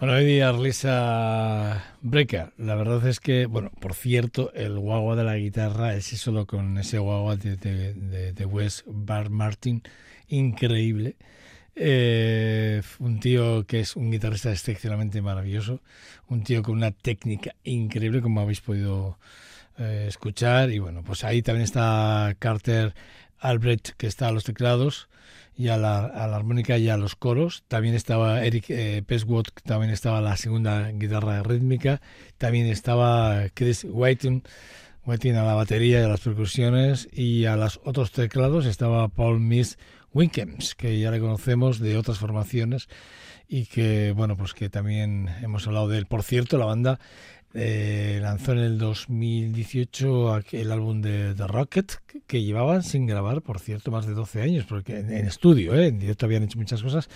Bueno, 0.00 0.14
hoy 0.14 0.24
día 0.24 0.50
Lisa 0.52 1.94
Brecker. 2.00 2.54
La 2.56 2.74
verdad 2.74 3.06
es 3.06 3.20
que, 3.20 3.44
bueno, 3.44 3.70
por 3.80 3.92
cierto, 3.92 4.50
el 4.54 4.78
guagua 4.78 5.14
de 5.14 5.24
la 5.24 5.36
guitarra, 5.36 5.94
ese 5.94 6.16
solo 6.16 6.46
con 6.46 6.78
ese 6.78 6.98
guagua 6.98 7.36
de, 7.36 7.56
de 8.32 8.44
Wes 8.46 8.82
Bar 8.86 9.28
Martin, 9.28 9.82
increíble. 10.28 11.16
Eh, 11.76 12.80
un 12.98 13.20
tío 13.20 13.66
que 13.66 13.80
es 13.80 13.94
un 13.94 14.10
guitarrista 14.10 14.50
excepcionalmente 14.50 15.20
maravilloso, 15.20 15.82
un 16.28 16.44
tío 16.44 16.62
con 16.62 16.76
una 16.76 16.92
técnica 16.92 17.54
increíble, 17.62 18.22
como 18.22 18.40
habéis 18.40 18.62
podido 18.62 19.18
eh, 19.76 20.06
escuchar. 20.08 20.70
Y 20.70 20.78
bueno, 20.78 21.02
pues 21.04 21.24
ahí 21.24 21.42
también 21.42 21.64
está 21.64 22.34
Carter 22.38 22.94
Albrecht, 23.38 23.90
que 23.98 24.06
está 24.06 24.28
a 24.28 24.32
los 24.32 24.44
teclados 24.44 25.10
y 25.60 25.68
a 25.68 25.76
la, 25.76 26.10
la, 26.14 26.36
armónica 26.36 26.78
y 26.78 26.88
a 26.88 26.96
los 26.96 27.16
coros. 27.16 27.64
También 27.68 27.94
estaba 27.94 28.42
Eric 28.42 28.70
eh, 28.70 29.02
Peswood, 29.06 29.44
también 29.62 29.92
estaba 29.92 30.22
la 30.22 30.38
segunda 30.38 30.90
guitarra 30.90 31.42
rítmica. 31.42 32.00
También 32.38 32.66
estaba 32.66 33.42
Chris 33.52 33.84
Whiting, 33.86 34.42
a 35.04 35.42
la 35.42 35.52
batería 35.52 36.00
y 36.00 36.04
a 36.04 36.08
las 36.08 36.20
percusiones. 36.20 37.10
Y 37.12 37.44
a 37.44 37.56
los 37.56 37.78
otros 37.84 38.10
teclados 38.10 38.64
estaba 38.64 39.08
Paul 39.08 39.38
Miss 39.40 39.76
Winkems, 40.14 40.74
que 40.74 40.98
ya 40.98 41.10
le 41.10 41.20
conocemos 41.20 41.78
de 41.78 41.98
otras 41.98 42.16
formaciones 42.16 42.88
y 43.46 43.66
que, 43.66 44.12
bueno, 44.16 44.38
pues 44.38 44.54
que 44.54 44.70
también 44.70 45.28
hemos 45.42 45.66
hablado 45.66 45.88
de 45.88 45.98
él. 45.98 46.06
Por 46.06 46.22
cierto, 46.22 46.56
la 46.56 46.64
banda 46.64 47.00
eh, 47.54 48.18
lanzó 48.22 48.52
en 48.52 48.58
el 48.58 48.78
2018 48.78 50.34
aqu- 50.34 50.54
el 50.58 50.70
álbum 50.72 51.00
de 51.00 51.34
The 51.34 51.46
Rocket, 51.46 51.92
que- 52.26 52.42
llevaban 52.42 52.82
sin 52.82 53.06
grabar, 53.06 53.42
por 53.42 53.58
cierto, 53.60 53.90
más 53.90 54.06
de 54.06 54.14
12 54.14 54.42
años, 54.42 54.64
porque 54.68 54.98
en, 54.98 55.26
estudio, 55.26 55.74
¿eh? 55.74 55.88
en 55.88 55.98
directo 55.98 56.26
habían 56.26 56.42
hecho 56.44 56.58
muchas 56.58 56.82
cosas, 56.82 57.08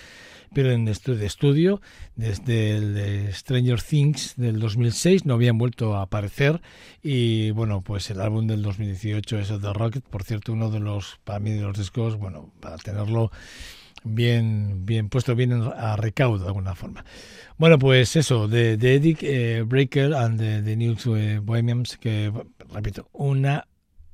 pero 0.53 0.71
en 0.71 0.87
estudio, 0.89 1.81
desde 2.17 2.77
el 2.77 3.33
Stranger 3.33 3.81
Things 3.83 4.35
del 4.37 4.61
2006, 4.61 5.25
no 5.27 5.35
habían 5.35 5.59
vuelto 5.59 5.97
a 5.97 6.03
aparecer. 6.03 6.61
Y 7.03 7.51
bueno, 7.53 7.81
pues 7.83 8.11
el 8.11 8.21
álbum 8.21 8.47
del 8.47 8.63
2018 8.63 9.39
es 9.39 9.49
The 9.49 9.73
Rocket, 9.73 10.05
por 10.05 10.23
cierto, 10.23 10.53
uno 10.53 10.71
de 10.71 10.81
los, 10.81 11.19
para 11.25 11.41
mí, 11.41 11.51
de 11.51 11.63
los 11.63 11.77
discos, 11.77 12.17
bueno, 12.17 12.53
para 12.61 12.77
tenerlo 12.77 13.31
bien, 14.05 14.85
bien 14.87 15.09
puesto 15.09 15.35
bien 15.35 15.53
en- 15.53 15.63
a 15.63 15.97
recaudo 15.97 16.39
de 16.45 16.47
alguna 16.49 16.75
forma. 16.75 17.05
Bueno, 17.59 17.79
pues 17.79 18.17
eso, 18.17 18.49
de, 18.49 18.77
de 18.77 19.17
eh, 19.23 19.63
Breaker 19.67 20.15
and 20.15 20.39
the, 20.39 20.63
the 20.63 20.77
New 20.77 20.97
Bohemians, 21.43 21.97
que 21.97 22.33
repito, 22.73 23.09
una 23.13 23.67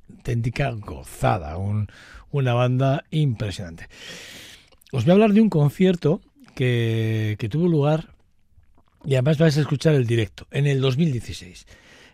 auténtica 0.09 0.71
gozada, 0.71 1.57
un- 1.57 1.87
una 2.31 2.53
banda 2.53 3.03
impresionante. 3.11 3.87
Os 4.91 5.05
voy 5.05 5.11
a 5.11 5.13
hablar 5.13 5.33
de 5.33 5.41
un 5.41 5.49
concierto 5.49 6.21
que, 6.55 7.35
que 7.39 7.49
tuvo 7.49 7.67
lugar 7.67 8.09
y 9.05 9.13
además 9.15 9.37
vais 9.37 9.57
a 9.57 9.61
escuchar 9.61 9.95
el 9.95 10.05
directo 10.05 10.47
en 10.51 10.67
el 10.67 10.81
2016. 10.81 11.65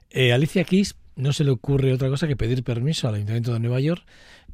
Eh, 0.10 0.32
Alicia 0.32 0.63
Keys 0.63 0.96
no 1.16 1.34
se 1.34 1.44
le 1.44 1.52
ocurre 1.52 1.92
otra 1.94 2.08
cosa 2.10 2.28
que 2.28 2.36
pedir 2.36 2.63
permiso 2.63 3.08
al 3.08 3.16
Ayuntamiento 3.16 3.52
de 3.54 3.60
Nueva 3.60 3.80
York 3.80 4.04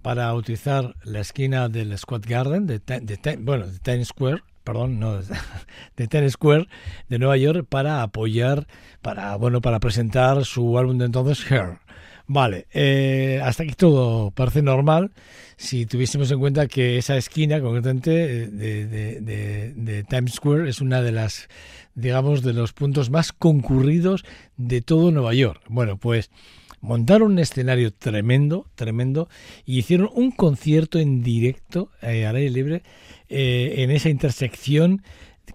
para 0.03 0.31
utilizar 0.35 0.95
la 1.03 1.21
esquina 1.21 1.67
del 1.69 1.97
Squad 1.97 2.21
Garden, 2.27 2.67
de, 2.67 2.79
de 2.79 3.37
bueno, 3.39 3.65
de 3.65 3.79
Times 3.79 4.09
Square, 4.09 4.43
perdón, 4.63 4.99
no, 4.99 5.17
de 5.97 6.07
Times 6.07 6.33
Square 6.33 6.67
de 7.09 7.17
Nueva 7.19 7.37
York 7.37 7.65
para 7.67 8.03
apoyar, 8.03 8.67
para, 9.01 9.35
bueno, 9.37 9.61
para 9.61 9.79
presentar 9.79 10.45
su 10.45 10.77
álbum 10.77 10.99
de 10.99 11.05
entonces, 11.05 11.49
Hair. 11.51 11.79
Vale, 12.25 12.67
eh, 12.73 13.41
hasta 13.43 13.63
aquí 13.63 13.73
todo 13.73 14.31
parece 14.31 14.61
normal 14.61 15.11
si 15.57 15.85
tuviésemos 15.85 16.31
en 16.31 16.39
cuenta 16.39 16.67
que 16.67 16.97
esa 16.97 17.17
esquina, 17.17 17.59
concretamente, 17.59 18.11
de, 18.47 18.87
de- 18.87 19.19
de- 19.21 19.73
de 19.73 20.03
Times 20.05 20.33
Square, 20.35 20.69
es 20.69 20.79
una 20.79 21.01
de 21.01 21.11
las, 21.11 21.49
digamos, 21.95 22.41
de 22.41 22.53
los 22.53 22.71
puntos 22.71 23.09
más 23.09 23.33
concurridos 23.33 24.23
de 24.55 24.81
todo 24.81 25.11
Nueva 25.11 25.33
York. 25.33 25.61
Bueno, 25.67 25.97
pues 25.97 26.31
montaron 26.83 27.31
un 27.31 27.39
escenario 27.39 27.93
tremendo, 27.93 28.67
tremendo, 28.75 29.29
y 29.65 29.79
hicieron 29.79 30.09
un 30.13 30.31
concierto 30.31 30.99
en 30.99 31.23
directo, 31.23 31.89
eh, 32.01 32.25
al 32.25 32.35
aire 32.35 32.51
libre, 32.51 32.83
eh, 33.29 33.75
en 33.77 33.89
esa 33.89 34.09
intersección 34.09 35.01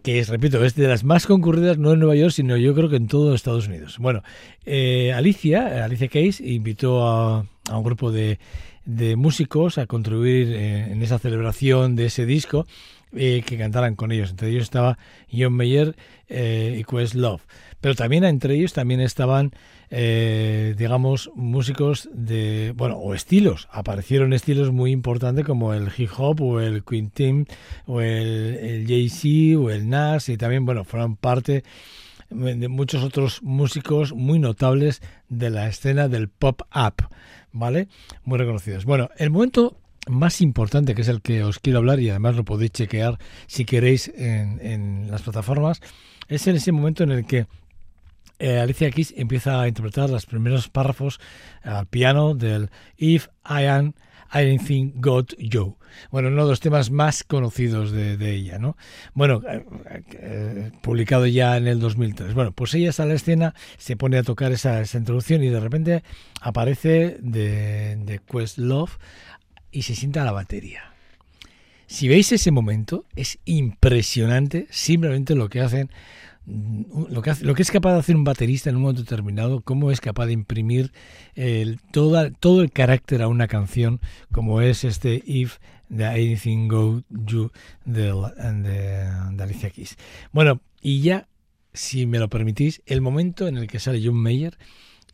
que 0.02 0.18
es, 0.18 0.28
repito, 0.28 0.64
es 0.64 0.74
de 0.74 0.88
las 0.88 1.04
más 1.04 1.26
concurridas 1.26 1.78
no 1.78 1.92
en 1.92 2.00
Nueva 2.00 2.16
York, 2.16 2.32
sino 2.32 2.56
yo 2.56 2.74
creo 2.74 2.88
que 2.88 2.96
en 2.96 3.08
todo 3.08 3.34
Estados 3.34 3.68
Unidos. 3.68 3.98
Bueno, 3.98 4.22
eh, 4.64 5.12
Alicia, 5.14 5.84
Alicia 5.84 6.08
Case, 6.08 6.46
invitó 6.46 7.06
a, 7.06 7.46
un 7.72 7.82
grupo 7.84 8.10
de, 8.10 8.38
de 8.86 9.16
músicos 9.16 9.76
a 9.76 9.86
contribuir 9.86 10.48
eh, 10.48 10.92
en 10.92 11.02
esa 11.02 11.18
celebración 11.18 11.94
de 11.94 12.06
ese 12.06 12.26
disco 12.26 12.66
que 13.10 13.56
cantaran 13.58 13.96
con 13.96 14.12
ellos. 14.12 14.30
Entre 14.30 14.50
ellos 14.50 14.64
estaba 14.64 14.98
John 15.32 15.54
Mayer 15.54 15.96
y 16.28 16.84
Quest 16.84 17.14
Love. 17.14 17.40
Pero 17.80 17.94
también 17.94 18.24
entre 18.24 18.54
ellos 18.54 18.74
también 18.74 19.00
estaban, 19.00 19.52
eh, 19.90 20.74
digamos, 20.77 21.31
músicos 21.35 22.09
de, 22.12 22.72
bueno, 22.77 22.96
o 22.96 23.14
estilos. 23.14 23.68
Aparecieron 23.70 24.33
estilos 24.33 24.72
muy 24.72 24.90
importantes 24.90 25.44
como 25.44 25.74
el 25.74 25.88
hip 25.96 26.11
hop 26.16 26.42
o 26.42 26.61
el 26.61 26.83
Team 27.12 27.46
o 27.87 28.01
el, 28.01 28.57
el 28.57 28.87
Jay-Z 28.87 29.59
o 29.59 29.70
el 29.70 29.88
Nas 29.88 30.29
y 30.29 30.37
también, 30.37 30.64
bueno, 30.64 30.85
fueron 30.85 31.16
parte 31.16 31.64
de 32.31 32.68
muchos 32.68 33.03
otros 33.03 33.42
músicos 33.42 34.12
muy 34.12 34.38
notables 34.38 35.01
de 35.29 35.51
la 35.51 35.66
escena 35.68 36.09
del 36.09 36.29
pop-up, 36.29 37.09
¿vale? 37.53 37.88
Muy 38.24 38.38
reconocidos. 38.38 38.85
Bueno, 38.85 39.09
el 39.16 39.31
momento 39.31 39.79
más 40.09 40.40
importante, 40.40 40.94
que 40.94 41.03
es 41.03 41.09
el 41.09 41.22
que 41.22 41.42
os 41.42 41.59
quiero 41.59 41.79
hablar 41.79 42.01
y 42.01 42.11
además 42.11 42.37
lo 42.37 42.44
podéis 42.44 42.72
chequear 42.72 43.18
si 43.46 43.64
queréis 43.64 44.09
en, 44.14 44.59
en 44.61 45.11
las 45.11 45.22
plataformas, 45.22 45.81
es 46.29 46.46
en 46.46 46.57
ese 46.57 46.72
momento 46.72 47.03
en 47.03 47.12
el 47.12 47.27
que 47.27 47.46
eh, 48.38 48.59
Alicia 48.59 48.90
Keys 48.90 49.14
empieza 49.16 49.61
a 49.61 49.68
interpretar 49.68 50.11
los 50.11 50.27
primeros 50.27 50.68
párrafos 50.68 51.20
al 51.62 51.87
piano 51.87 52.35
del 52.35 52.70
If 52.96 53.29
I 53.44 53.64
Am 53.64 53.94
Anything 54.31 54.92
Got 54.96 55.35
You. 55.38 55.77
Bueno, 56.11 56.29
uno 56.29 56.44
de 56.44 56.51
los 56.51 56.61
temas 56.61 56.90
más 56.90 57.24
conocidos 57.24 57.92
de, 57.92 58.35
ella, 58.35 58.59
¿no? 58.59 58.77
Bueno, 59.14 59.42
eh, 59.48 59.64
eh, 60.12 60.70
publicado 60.83 61.27
ya 61.27 61.57
en 61.57 61.66
el 61.66 61.81
2003. 61.81 62.35
Bueno, 62.35 62.53
pues 62.53 62.74
ella 62.74 62.92
sale 62.92 63.11
a 63.11 63.14
la 63.14 63.16
escena, 63.16 63.55
se 63.79 63.96
pone 63.96 64.18
a 64.18 64.22
tocar 64.22 64.53
esa, 64.53 64.83
introducción 64.94 65.42
y 65.42 65.48
de 65.48 65.61
repente 65.61 66.03
aparece 66.40 67.16
de, 67.20 67.96
de 67.96 68.20
Questlove 68.20 68.92
y 69.72 69.83
se 69.83 69.94
sienta 69.94 70.22
a 70.22 70.24
la 70.24 70.33
batería. 70.33 70.92
Si 71.87 72.07
veis 72.07 72.31
ese 72.33 72.51
momento, 72.51 73.07
es 73.16 73.38
impresionante 73.46 74.66
simplemente 74.70 75.35
lo 75.35 75.48
que 75.48 75.62
hacen 75.62 75.90
lo 77.11 77.20
que, 77.22 77.30
hace- 77.30 77.44
lo 77.44 77.54
que 77.54 77.62
es 77.62 77.70
capaz 77.70 77.92
de 77.92 77.98
hacer 77.98 78.16
un 78.16 78.24
baterista 78.24 78.70
en 78.70 78.76
un 78.76 78.82
momento 78.82 79.02
determinado, 79.02 79.61
cómo 79.61 79.90
es 79.90 80.00
capaz 80.00 80.26
de 80.26 80.32
imprimir 80.32 80.92
todo 81.90 82.62
el 82.62 82.70
carácter 82.72 83.22
a 83.22 83.28
una 83.28 83.48
canción, 83.48 84.00
como 84.32 84.61
es 84.61 84.84
este 84.84 85.22
If 85.26 85.58
the 85.94 86.06
Anything 86.06 86.68
Go 86.68 87.02
You 87.11 87.50
de, 87.84 88.12
de, 88.12 89.11
de 89.37 89.42
Alicia 89.42 89.70
Keys. 89.70 89.96
Bueno, 90.32 90.61
y 90.80 91.00
ya, 91.00 91.28
si 91.72 92.06
me 92.06 92.18
lo 92.18 92.28
permitís, 92.28 92.82
el 92.87 93.00
momento 93.00 93.46
en 93.48 93.56
el 93.58 93.66
que 93.66 93.78
sale 93.78 94.00
John 94.04 94.16
Mayer 94.16 94.56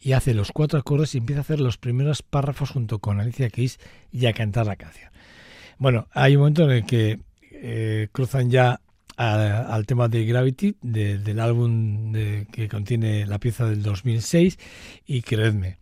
y 0.01 0.13
hace 0.13 0.35
los 0.35 0.53
cuatro 0.53 0.79
acordes 0.79 1.15
y 1.15 1.19
empieza 1.19 1.41
a 1.41 1.43
hacer 1.43 1.61
los 1.61 1.79
primeros 1.79 2.23
párrafos 2.23 2.71
junto 2.71 2.99
con 2.99 3.21
Alicia 3.21 3.51
Keys 3.51 3.79
y 4.13 4.27
a 4.27 4.33
cantar 4.33 4.67
la 4.67 4.77
canción. 4.77 5.11
Bueno, 5.79 6.07
hay 6.13 6.37
un 6.37 6.41
momento 6.41 6.65
en 6.65 6.71
el 6.71 6.85
que 6.87 7.21
eh, 7.51 8.09
cruzan 8.13 8.51
ya 8.51 8.81
al 9.17 9.87
tema 9.87 10.09
de 10.09 10.25
Gravity, 10.25 10.77
de- 10.83 11.19
del 11.19 11.41
álbum 11.41 12.13
de- 12.13 12.47
que 12.53 12.69
contiene 12.69 13.27
la 13.27 13.39
pieza 13.39 13.67
del 13.67 13.83
2006, 13.83 14.59
y 15.07 15.23
creedme, 15.23 15.79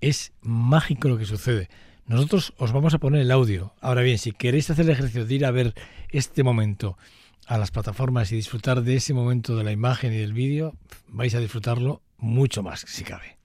es 0.00 0.32
mágico 0.42 1.08
lo 1.08 1.18
que 1.18 1.24
sucede. 1.24 1.68
Nosotros 2.06 2.52
os 2.58 2.72
vamos 2.72 2.94
a 2.94 2.98
poner 2.98 3.20
el 3.22 3.30
audio. 3.32 3.74
Ahora 3.80 4.02
bien, 4.02 4.18
si 4.18 4.30
queréis 4.32 4.70
hacer 4.70 4.84
el 4.84 4.92
ejercicio 4.92 5.26
de 5.26 5.34
ir 5.34 5.44
a 5.44 5.50
ver 5.50 5.74
este 6.10 6.44
momento 6.44 6.96
a 7.46 7.58
las 7.58 7.70
plataformas 7.70 8.30
y 8.30 8.36
disfrutar 8.36 8.82
de 8.82 8.96
ese 8.96 9.14
momento 9.14 9.56
de 9.56 9.64
la 9.64 9.72
imagen 9.72 10.12
y 10.12 10.16
del 10.18 10.32
vídeo, 10.32 10.74
vais 11.08 11.34
a 11.34 11.40
disfrutarlo 11.40 12.02
mucho 12.18 12.62
más, 12.62 12.84
si 12.86 13.02
cabe. 13.04 13.35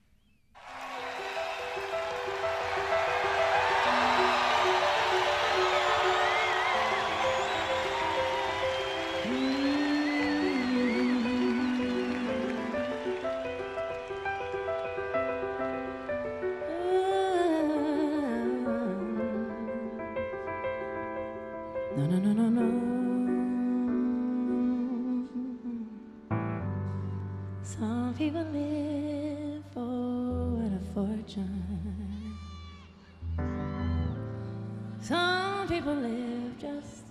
Some 35.62 35.68
people 35.68 35.94
live 35.94 36.58
just 36.58 37.04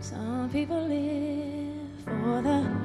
Some 0.00 0.50
people 0.50 0.88
live 0.88 2.02
for 2.04 2.42
the 2.42 2.81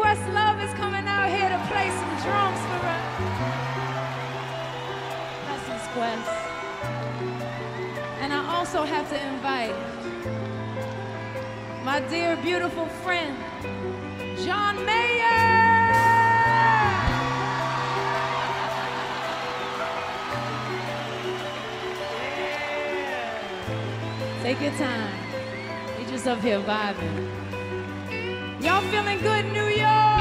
Quest 0.00 0.26
Love 0.30 0.58
is 0.62 0.72
coming 0.76 1.06
out 1.06 1.28
here 1.28 1.50
to 1.50 1.58
play 1.68 1.90
some 1.90 2.08
drums 2.22 2.58
for 2.70 2.80
us. 2.88 3.04
Blessings, 5.44 5.86
Quest. 5.92 6.30
And 8.22 8.32
I 8.32 8.56
also 8.56 8.84
have 8.84 9.10
to 9.10 9.20
invite 9.28 9.74
my 11.84 12.00
dear, 12.08 12.34
beautiful 12.36 12.86
friend, 12.86 13.36
John 14.38 14.82
Mayer. 14.86 15.36
Take 24.42 24.62
your 24.62 24.72
time. 24.78 25.14
You're 25.98 26.08
just 26.08 26.26
up 26.26 26.40
here 26.40 26.60
vibing 26.60 27.39
feeling 28.90 29.20
good, 29.20 29.44
New 29.52 29.68
York? 29.68 30.19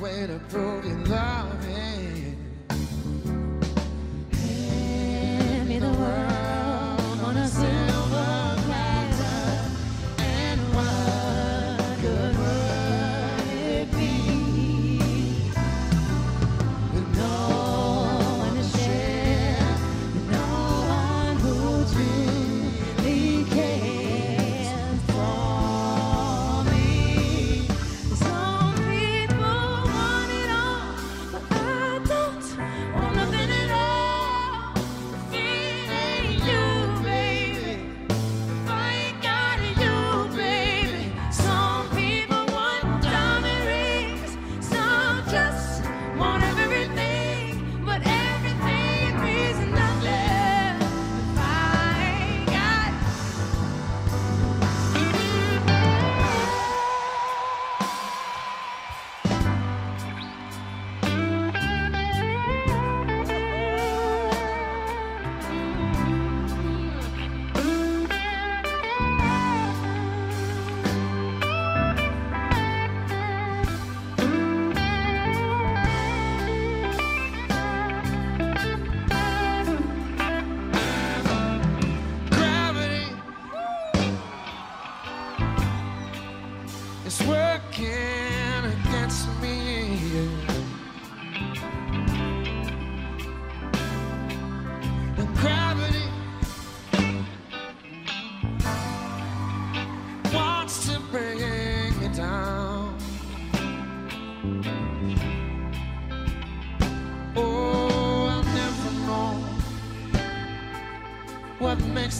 when 0.00 0.30
I 0.30 0.38
broke. 0.50 0.75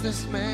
this 0.00 0.26
man. 0.28 0.45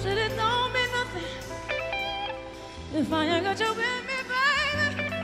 Said 0.00 0.18
it 0.18 0.36
don't 0.36 0.72
mean 0.72 0.90
nothing 0.92 1.22
if 2.94 3.12
I 3.12 3.24
ain't 3.26 3.44
got 3.44 3.58
you 3.60 3.68
with 3.68 3.78
me, 3.78 4.16
baby. 4.28 5.14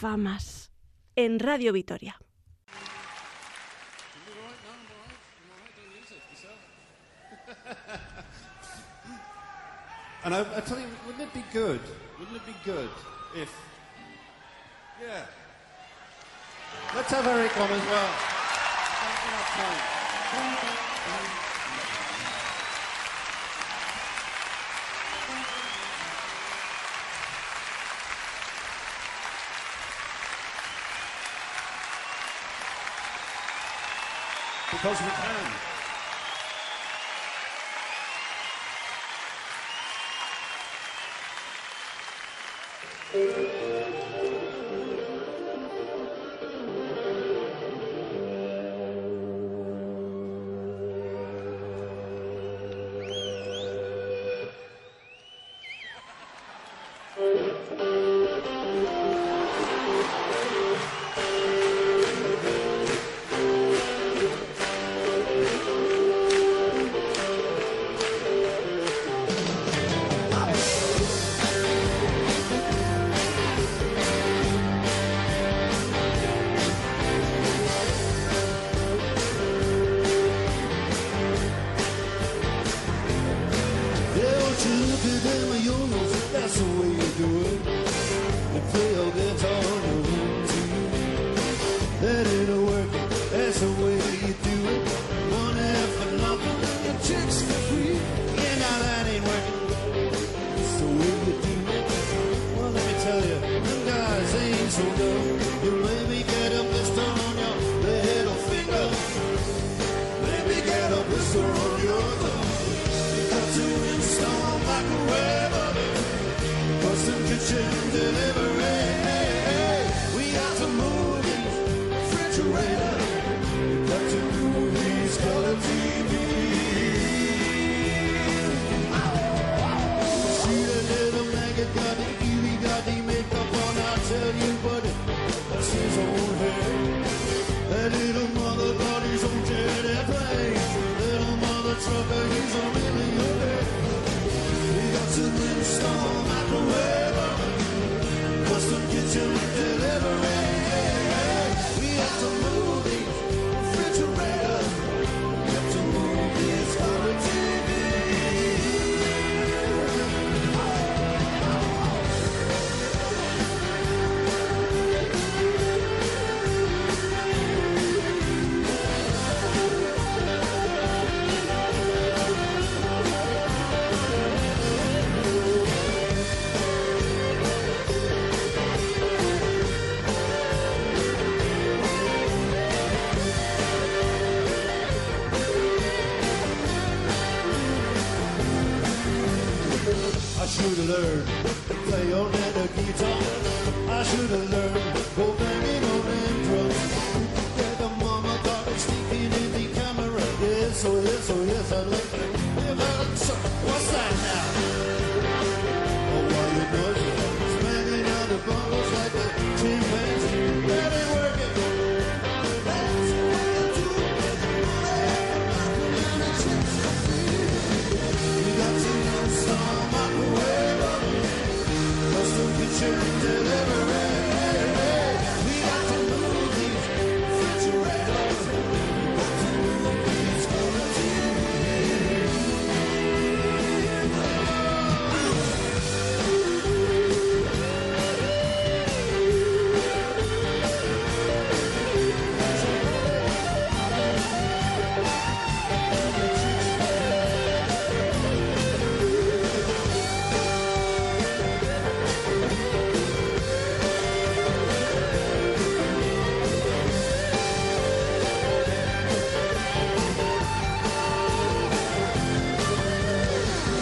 Famas 0.00 0.70
en 1.14 1.38
Radio 1.38 1.74
Vitoria. 1.74 2.16
And 10.24 10.34
I, 10.34 10.40
I 10.40 10.60
tell 10.60 10.78
you, 10.78 10.86
wouldn't 11.06 11.24
it 11.24 11.34
be 11.34 11.44
good? 11.52 11.80
Wouldn't 12.18 12.34
it 12.34 12.46
be 12.46 12.54
good 12.64 12.88
if, 13.36 13.54
yeah, 15.02 15.26
let's 16.96 17.10
have 17.10 17.26
Eric 17.26 17.54
on 17.58 17.70
as 17.70 17.84
well. 17.84 18.30
because 34.82 35.02
we 35.02 35.10
can. 35.10 35.70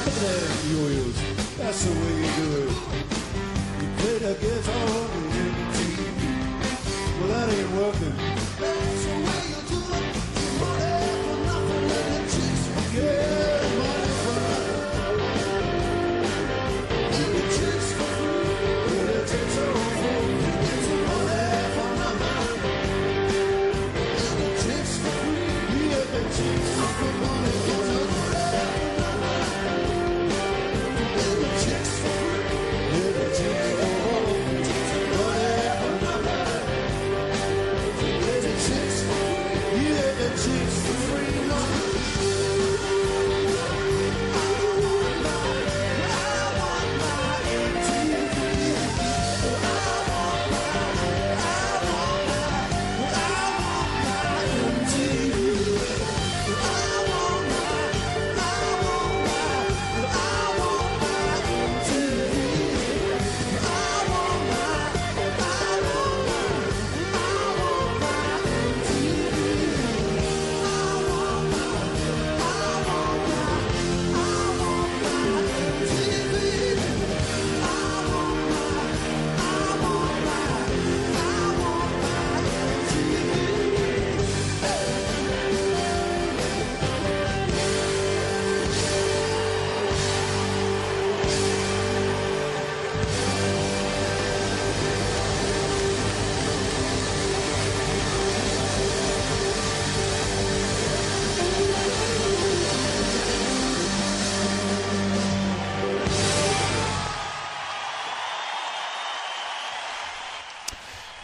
Look 0.09 0.16
that 0.20 0.64
yo-yos. 0.70 1.18
That's 1.59 1.84
the 1.84 1.90
way 1.92 2.14
you 2.16 2.30
do 2.40 2.48
it. 2.62 2.72
You 3.78 3.88
play 3.98 4.16
the 4.24 4.32
guitar 4.40 4.88
on 4.88 5.09
the 5.12 5.36
MTV. 5.52 6.00
Well, 7.20 7.28
that 7.28 7.52
ain't 7.52 7.70
working. 7.72 8.16
That's 8.59 9.04
the 9.04 9.12
way. 9.26 9.38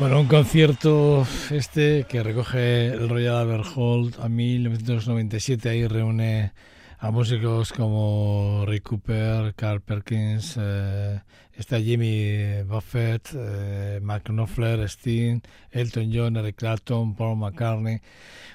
Bueno, 0.04 0.20
un 0.20 0.28
concierto 0.28 1.26
este 1.50 2.04
que 2.06 2.22
recoge 2.22 2.88
el 2.88 3.08
Royal 3.08 3.36
Albert 3.36 3.64
Hall 3.74 4.12
a 4.20 4.28
1997. 4.28 5.70
Ahí 5.70 5.86
reúne 5.86 6.52
a 6.98 7.10
músicos 7.10 7.72
como 7.72 8.64
Ray 8.66 8.80
Cooper, 8.80 9.54
Carl 9.54 9.80
Perkins, 9.80 10.58
eh, 10.60 11.22
está 11.56 11.80
Jimmy 11.80 12.62
Buffett, 12.62 13.28
eh, 13.34 14.00
Mark 14.02 14.24
Knopfler, 14.24 14.80
Sting, 14.88 15.40
Elton 15.70 16.10
John, 16.12 16.36
Eric 16.36 16.56
Clapton, 16.56 17.14
Paul 17.14 17.38
McCartney. 17.38 18.00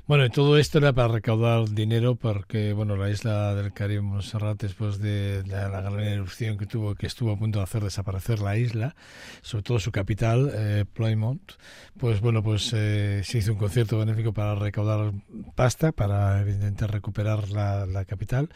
Bueno, 0.07 0.25
y 0.25 0.29
todo 0.29 0.57
esto 0.57 0.79
era 0.79 0.91
para 0.91 1.07
recaudar 1.07 1.69
dinero 1.69 2.15
porque, 2.15 2.73
bueno, 2.73 2.95
la 2.95 3.11
isla 3.11 3.53
del 3.53 3.73
Caribe, 3.73 4.01
Montserrat, 4.01 4.59
después 4.59 4.97
de 4.97 5.43
la, 5.45 5.69
gran 5.69 5.99
erupción 5.99 6.57
que 6.57 6.65
tuvo, 6.65 6.95
que 6.95 7.05
estuvo 7.05 7.31
a 7.31 7.37
punto 7.37 7.59
de 7.59 7.63
hacer 7.63 7.83
desaparecer 7.83 8.39
la 8.39 8.57
isla, 8.57 8.95
sobre 9.41 9.63
todo 9.63 9.79
su 9.79 9.91
capital, 9.91 10.51
eh, 10.53 10.85
Plymouth, 10.91 11.53
pues 11.97 12.21
bueno, 12.21 12.41
pues 12.41 12.71
eh, 12.73 13.21
se 13.23 13.37
hizo 13.37 13.51
un 13.51 13.59
concierto 13.59 13.99
benéfico 13.99 14.33
para 14.33 14.55
recaudar 14.55 15.13
pasta, 15.53 15.91
para 15.91 16.41
evidentemente 16.41 16.87
recuperar 16.87 17.49
la, 17.49 17.85
la 17.85 18.03
capital, 18.05 18.49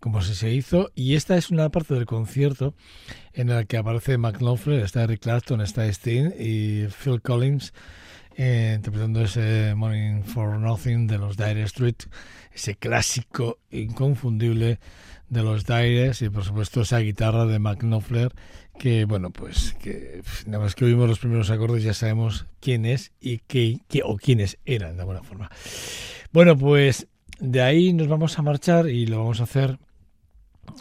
como 0.00 0.20
se, 0.20 0.34
se 0.34 0.50
hizo. 0.50 0.90
Y 0.96 1.14
esta 1.14 1.36
es 1.36 1.50
una 1.50 1.68
parte 1.68 1.94
del 1.94 2.06
concierto 2.06 2.74
en 3.38 3.48
la 3.48 3.64
que 3.64 3.76
aparece 3.76 4.18
McLaughlin, 4.18 4.80
está 4.80 5.04
Eric 5.04 5.20
Clapton, 5.20 5.60
está 5.60 5.86
Sting 5.86 6.32
y 6.38 6.86
Phil 6.88 7.22
Collins 7.22 7.72
eh, 8.36 8.72
interpretando 8.74 9.22
ese 9.22 9.74
Morning 9.76 10.22
for 10.22 10.58
Nothing 10.58 11.06
de 11.06 11.18
los 11.18 11.36
Dire 11.36 11.62
Street, 11.62 11.96
ese 12.52 12.74
clásico 12.74 13.58
inconfundible 13.70 14.80
de 15.28 15.42
los 15.42 15.66
Dires 15.66 16.20
y 16.22 16.30
por 16.30 16.44
supuesto 16.44 16.80
esa 16.80 16.98
guitarra 16.98 17.46
de 17.46 17.60
McNoffler 17.60 18.32
que 18.78 19.04
bueno 19.04 19.30
pues 19.30 19.76
que 19.80 20.22
nada 20.46 20.64
más 20.64 20.74
que 20.74 20.86
oímos 20.86 21.08
los 21.08 21.18
primeros 21.18 21.50
acordes 21.50 21.84
ya 21.84 21.94
sabemos 21.94 22.46
quién 22.60 22.86
es 22.86 23.12
y 23.20 23.38
qué, 23.46 23.80
qué 23.88 24.02
o 24.04 24.16
quiénes 24.16 24.58
eran 24.64 24.96
de 24.96 25.02
alguna 25.02 25.22
forma. 25.22 25.50
Bueno 26.32 26.56
pues 26.56 27.06
de 27.38 27.62
ahí 27.62 27.92
nos 27.92 28.08
vamos 28.08 28.38
a 28.38 28.42
marchar 28.42 28.88
y 28.88 29.06
lo 29.06 29.18
vamos 29.18 29.40
a 29.40 29.44
hacer 29.44 29.78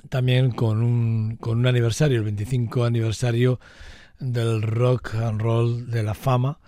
también 0.10 0.52
con 0.52 0.82
un, 0.82 1.38
con 1.38 1.60
un 1.60 1.68
aniversario, 1.68 2.18
el 2.18 2.24
25 2.24 2.84
aniversario 2.84 3.60
del 4.20 4.62
rock 4.62 5.16
and 5.16 5.42
roll 5.42 5.90
de 5.90 6.04
la 6.04 6.14
fama, 6.14 6.60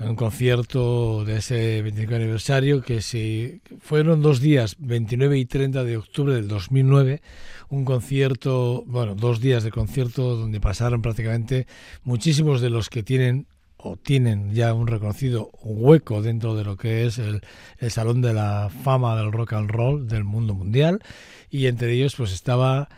un 0.00 0.16
concierto 0.16 1.24
de 1.24 1.36
ese 1.36 1.82
25 1.82 2.14
aniversario 2.14 2.82
que 2.82 3.00
se 3.00 3.60
fueron 3.80 4.22
dos 4.22 4.40
días, 4.40 4.76
29 4.78 5.38
y 5.38 5.44
30 5.46 5.84
de 5.84 5.96
octubre 5.96 6.34
del 6.34 6.48
2009, 6.48 7.22
un 7.68 7.84
concierto, 7.84 8.82
bueno, 8.86 9.14
dos 9.14 9.40
días 9.40 9.62
de 9.62 9.70
concierto 9.70 10.36
donde 10.36 10.60
pasaron 10.60 11.00
prácticamente 11.00 11.66
muchísimos 12.02 12.60
de 12.60 12.70
los 12.70 12.90
que 12.90 13.02
tienen 13.02 13.46
o 13.84 13.96
tienen 13.96 14.54
ya 14.54 14.72
un 14.72 14.86
reconocido 14.86 15.50
hueco 15.62 16.22
dentro 16.22 16.54
de 16.56 16.64
lo 16.64 16.76
que 16.76 17.06
es 17.06 17.18
el, 17.18 17.42
el 17.78 17.90
Salón 17.90 18.22
de 18.22 18.32
la 18.32 18.70
Fama 18.82 19.16
del 19.16 19.30
Rock 19.30 19.52
and 19.52 19.70
Roll 19.70 20.08
del 20.08 20.24
mundo 20.24 20.54
mundial 20.54 21.00
y 21.50 21.66
entre 21.66 21.92
ellos 21.92 22.16
pues 22.16 22.32
estaba 22.32 22.88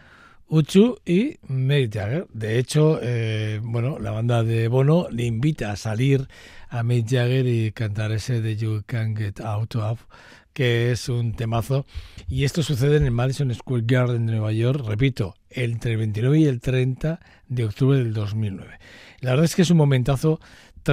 Uchu 0.48 0.98
y 1.04 1.38
Mick 1.48 1.92
Jagger. 1.92 2.26
De 2.32 2.58
hecho, 2.58 3.00
eh, 3.02 3.60
bueno, 3.62 3.98
la 3.98 4.12
banda 4.12 4.44
de 4.44 4.68
Bono 4.68 5.08
le 5.10 5.24
invita 5.24 5.72
a 5.72 5.76
salir 5.76 6.28
a 6.68 6.84
Mick 6.84 7.08
Jagger 7.08 7.46
y 7.46 7.72
cantar 7.72 8.12
ese 8.12 8.40
de 8.40 8.56
You 8.56 8.82
Can 8.86 9.16
Get 9.16 9.40
Out 9.40 9.74
of, 9.74 10.04
que 10.52 10.92
es 10.92 11.08
un 11.08 11.34
temazo. 11.34 11.84
Y 12.28 12.44
esto 12.44 12.62
sucede 12.62 12.96
en 12.96 13.04
el 13.04 13.10
Madison 13.10 13.52
Square 13.52 13.84
Garden 13.86 14.26
de 14.26 14.32
Nueva 14.32 14.52
York, 14.52 14.84
repito, 14.86 15.34
entre 15.50 15.92
el 15.92 15.98
29 15.98 16.38
y 16.38 16.44
el 16.46 16.60
30 16.60 17.18
de 17.48 17.64
octubre 17.64 17.98
del 17.98 18.14
2009. 18.14 18.78
La 19.20 19.30
verdad 19.30 19.46
es 19.46 19.56
que 19.56 19.62
es 19.62 19.70
un 19.70 19.78
momentazo 19.78 20.40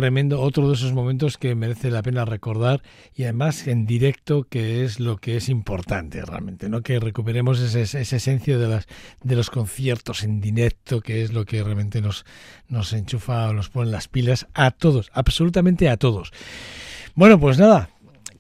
tremendo, 0.02 0.42
otro 0.42 0.68
de 0.68 0.74
esos 0.76 0.92
momentos 0.94 1.38
que 1.38 1.56
merece 1.56 1.90
la 1.92 2.02
pena 2.02 2.26
recordar 2.26 2.82
y 3.16 3.24
además 3.24 3.68
en 3.68 3.86
directo, 3.86 4.44
que 4.50 4.84
es 4.84 5.00
lo 5.00 5.18
que 5.18 5.38
es 5.38 5.48
importante 5.50 6.22
realmente, 6.26 6.68
¿no? 6.68 6.82
Que 6.82 7.00
recuperemos 7.00 7.60
ese- 7.60 7.82
esa 7.84 8.16
esencia 8.16 8.58
de 8.58 8.68
las 8.68 8.88
de 9.24 9.36
los 9.36 9.50
conciertos 9.50 10.24
en 10.24 10.42
directo, 10.42 11.00
que 11.02 11.24
es 11.24 11.32
lo 11.32 11.46
que 11.46 11.64
realmente 11.64 12.02
nos, 12.02 12.26
nos 12.68 12.92
enchufa 12.94 13.54
nos 13.54 13.70
pone 13.70 13.92
las 13.92 14.08
pilas 14.08 14.48
a 14.54 14.72
todos, 14.72 15.10
absolutamente 15.14 15.88
a 15.90 15.98
todos. 15.98 16.32
Bueno, 17.16 17.40
pues 17.40 17.60
nada, 17.60 17.90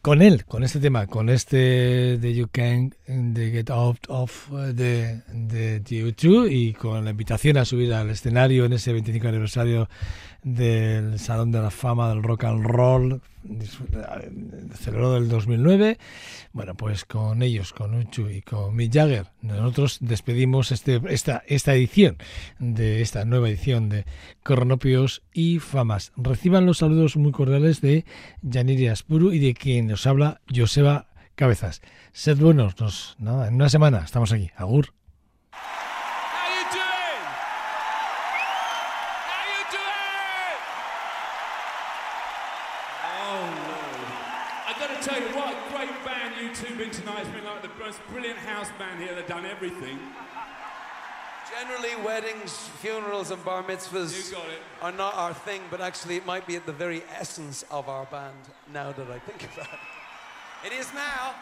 con 0.01 0.21
él, 0.21 0.43
con 0.45 0.63
este 0.63 0.79
tema, 0.79 1.07
con 1.07 1.29
este 1.29 2.17
de 2.17 2.33
You 2.33 2.49
Can 2.51 2.93
de 3.07 3.51
Get 3.51 3.69
Out 3.69 3.99
of 4.09 4.49
eh, 4.51 4.73
de, 4.73 5.81
U2 5.83 6.51
y 6.51 6.73
con 6.73 7.05
la 7.05 7.11
invitación 7.11 7.55
a 7.57 7.63
subir 7.63 7.93
al 7.93 8.09
escenario 8.09 8.65
en 8.65 8.73
ese 8.73 8.91
25 8.91 9.27
aniversario 9.29 9.87
del 10.43 11.19
Salón 11.19 11.51
de 11.51 11.61
la 11.61 11.71
Fama 11.71 12.09
del 12.09 12.23
Rock 12.23 12.43
and 12.45 12.65
Roll 12.65 13.21
eh, 13.49 14.31
celebrado 14.75 15.15
del 15.15 15.27
2009. 15.27 15.97
Bueno, 16.53 16.75
pues 16.75 17.05
con 17.05 17.41
ellos, 17.41 17.73
con 17.73 17.93
Uchu 17.95 18.29
y 18.29 18.41
con 18.41 18.75
Mick 18.75 18.93
Jagger, 18.93 19.27
nosotros 19.41 19.97
despedimos 20.01 20.71
este, 20.71 21.01
esta, 21.09 21.43
esta 21.47 21.73
edición 21.73 22.17
de 22.59 23.01
esta 23.01 23.25
nueva 23.25 23.49
edición 23.49 23.89
de 23.89 24.05
Cronopios 24.43 25.23
y 25.33 25.59
Famas. 25.59 26.13
Reciban 26.15 26.65
los 26.65 26.79
saludos 26.79 27.17
muy 27.17 27.31
cordiales 27.31 27.81
de 27.81 28.05
Yaniri 28.41 28.87
Aspuru 28.87 29.31
y 29.31 29.39
de 29.39 29.53
quien 29.53 29.87
nos 29.87 30.07
habla 30.07 30.41
Joseba 30.53 31.07
Cabezas. 31.35 31.81
Sed 32.11 32.37
buenos, 32.37 32.79
nos, 32.79 33.15
nada, 33.19 33.47
en 33.47 33.55
una 33.55 33.69
semana 33.69 33.99
estamos 34.05 34.31
aquí. 34.31 34.51
Agur. 34.55 35.02
What 45.36 45.53
a 45.53 45.57
great 45.75 46.05
band 46.05 46.36
you 46.41 46.53
two 46.53 46.75
been 46.75 46.91
tonight. 46.91 47.21
It's 47.21 47.29
been 47.29 47.43
like 47.45 47.61
the 47.61 47.69
most 47.79 47.99
brilliant 48.09 48.38
house 48.39 48.69
band 48.77 49.01
here. 49.01 49.15
They've 49.15 49.27
done 49.27 49.45
everything. 49.45 49.99
Generally, 51.59 52.03
weddings, 52.03 52.51
funerals, 52.81 53.29
and 53.31 53.43
bar 53.45 53.63
mitzvahs 53.63 54.29
You 54.29 54.36
got 54.36 54.47
it. 54.49 54.59
are 54.81 54.91
not 54.91 55.13
our 55.15 55.34
thing, 55.34 55.61
but 55.69 55.81
actually, 55.81 56.15
it 56.15 56.25
might 56.25 56.47
be 56.47 56.55
at 56.55 56.65
the 56.65 56.73
very 56.73 57.03
essence 57.19 57.63
of 57.69 57.89
our 57.89 58.05
band 58.05 58.36
now 58.73 58.91
that 58.91 59.09
I 59.11 59.19
think 59.19 59.43
about 59.53 59.67
it. 59.67 59.79
It 60.67 60.73
is 60.73 60.91
now. 60.93 61.36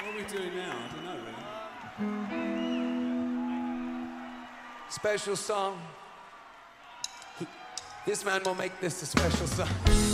What 0.00 0.14
are 0.14 0.16
we 0.16 0.24
doing 0.24 0.54
now? 0.56 0.76
I 0.76 0.88
don't 0.94 1.04
know 1.04 1.14
really. 1.14 2.52
Special 4.90 5.36
song. 5.36 5.80
This 8.04 8.24
man 8.24 8.42
will 8.44 8.54
make 8.54 8.80
this 8.80 9.00
a 9.02 9.06
special 9.06 9.46
song. 9.46 10.11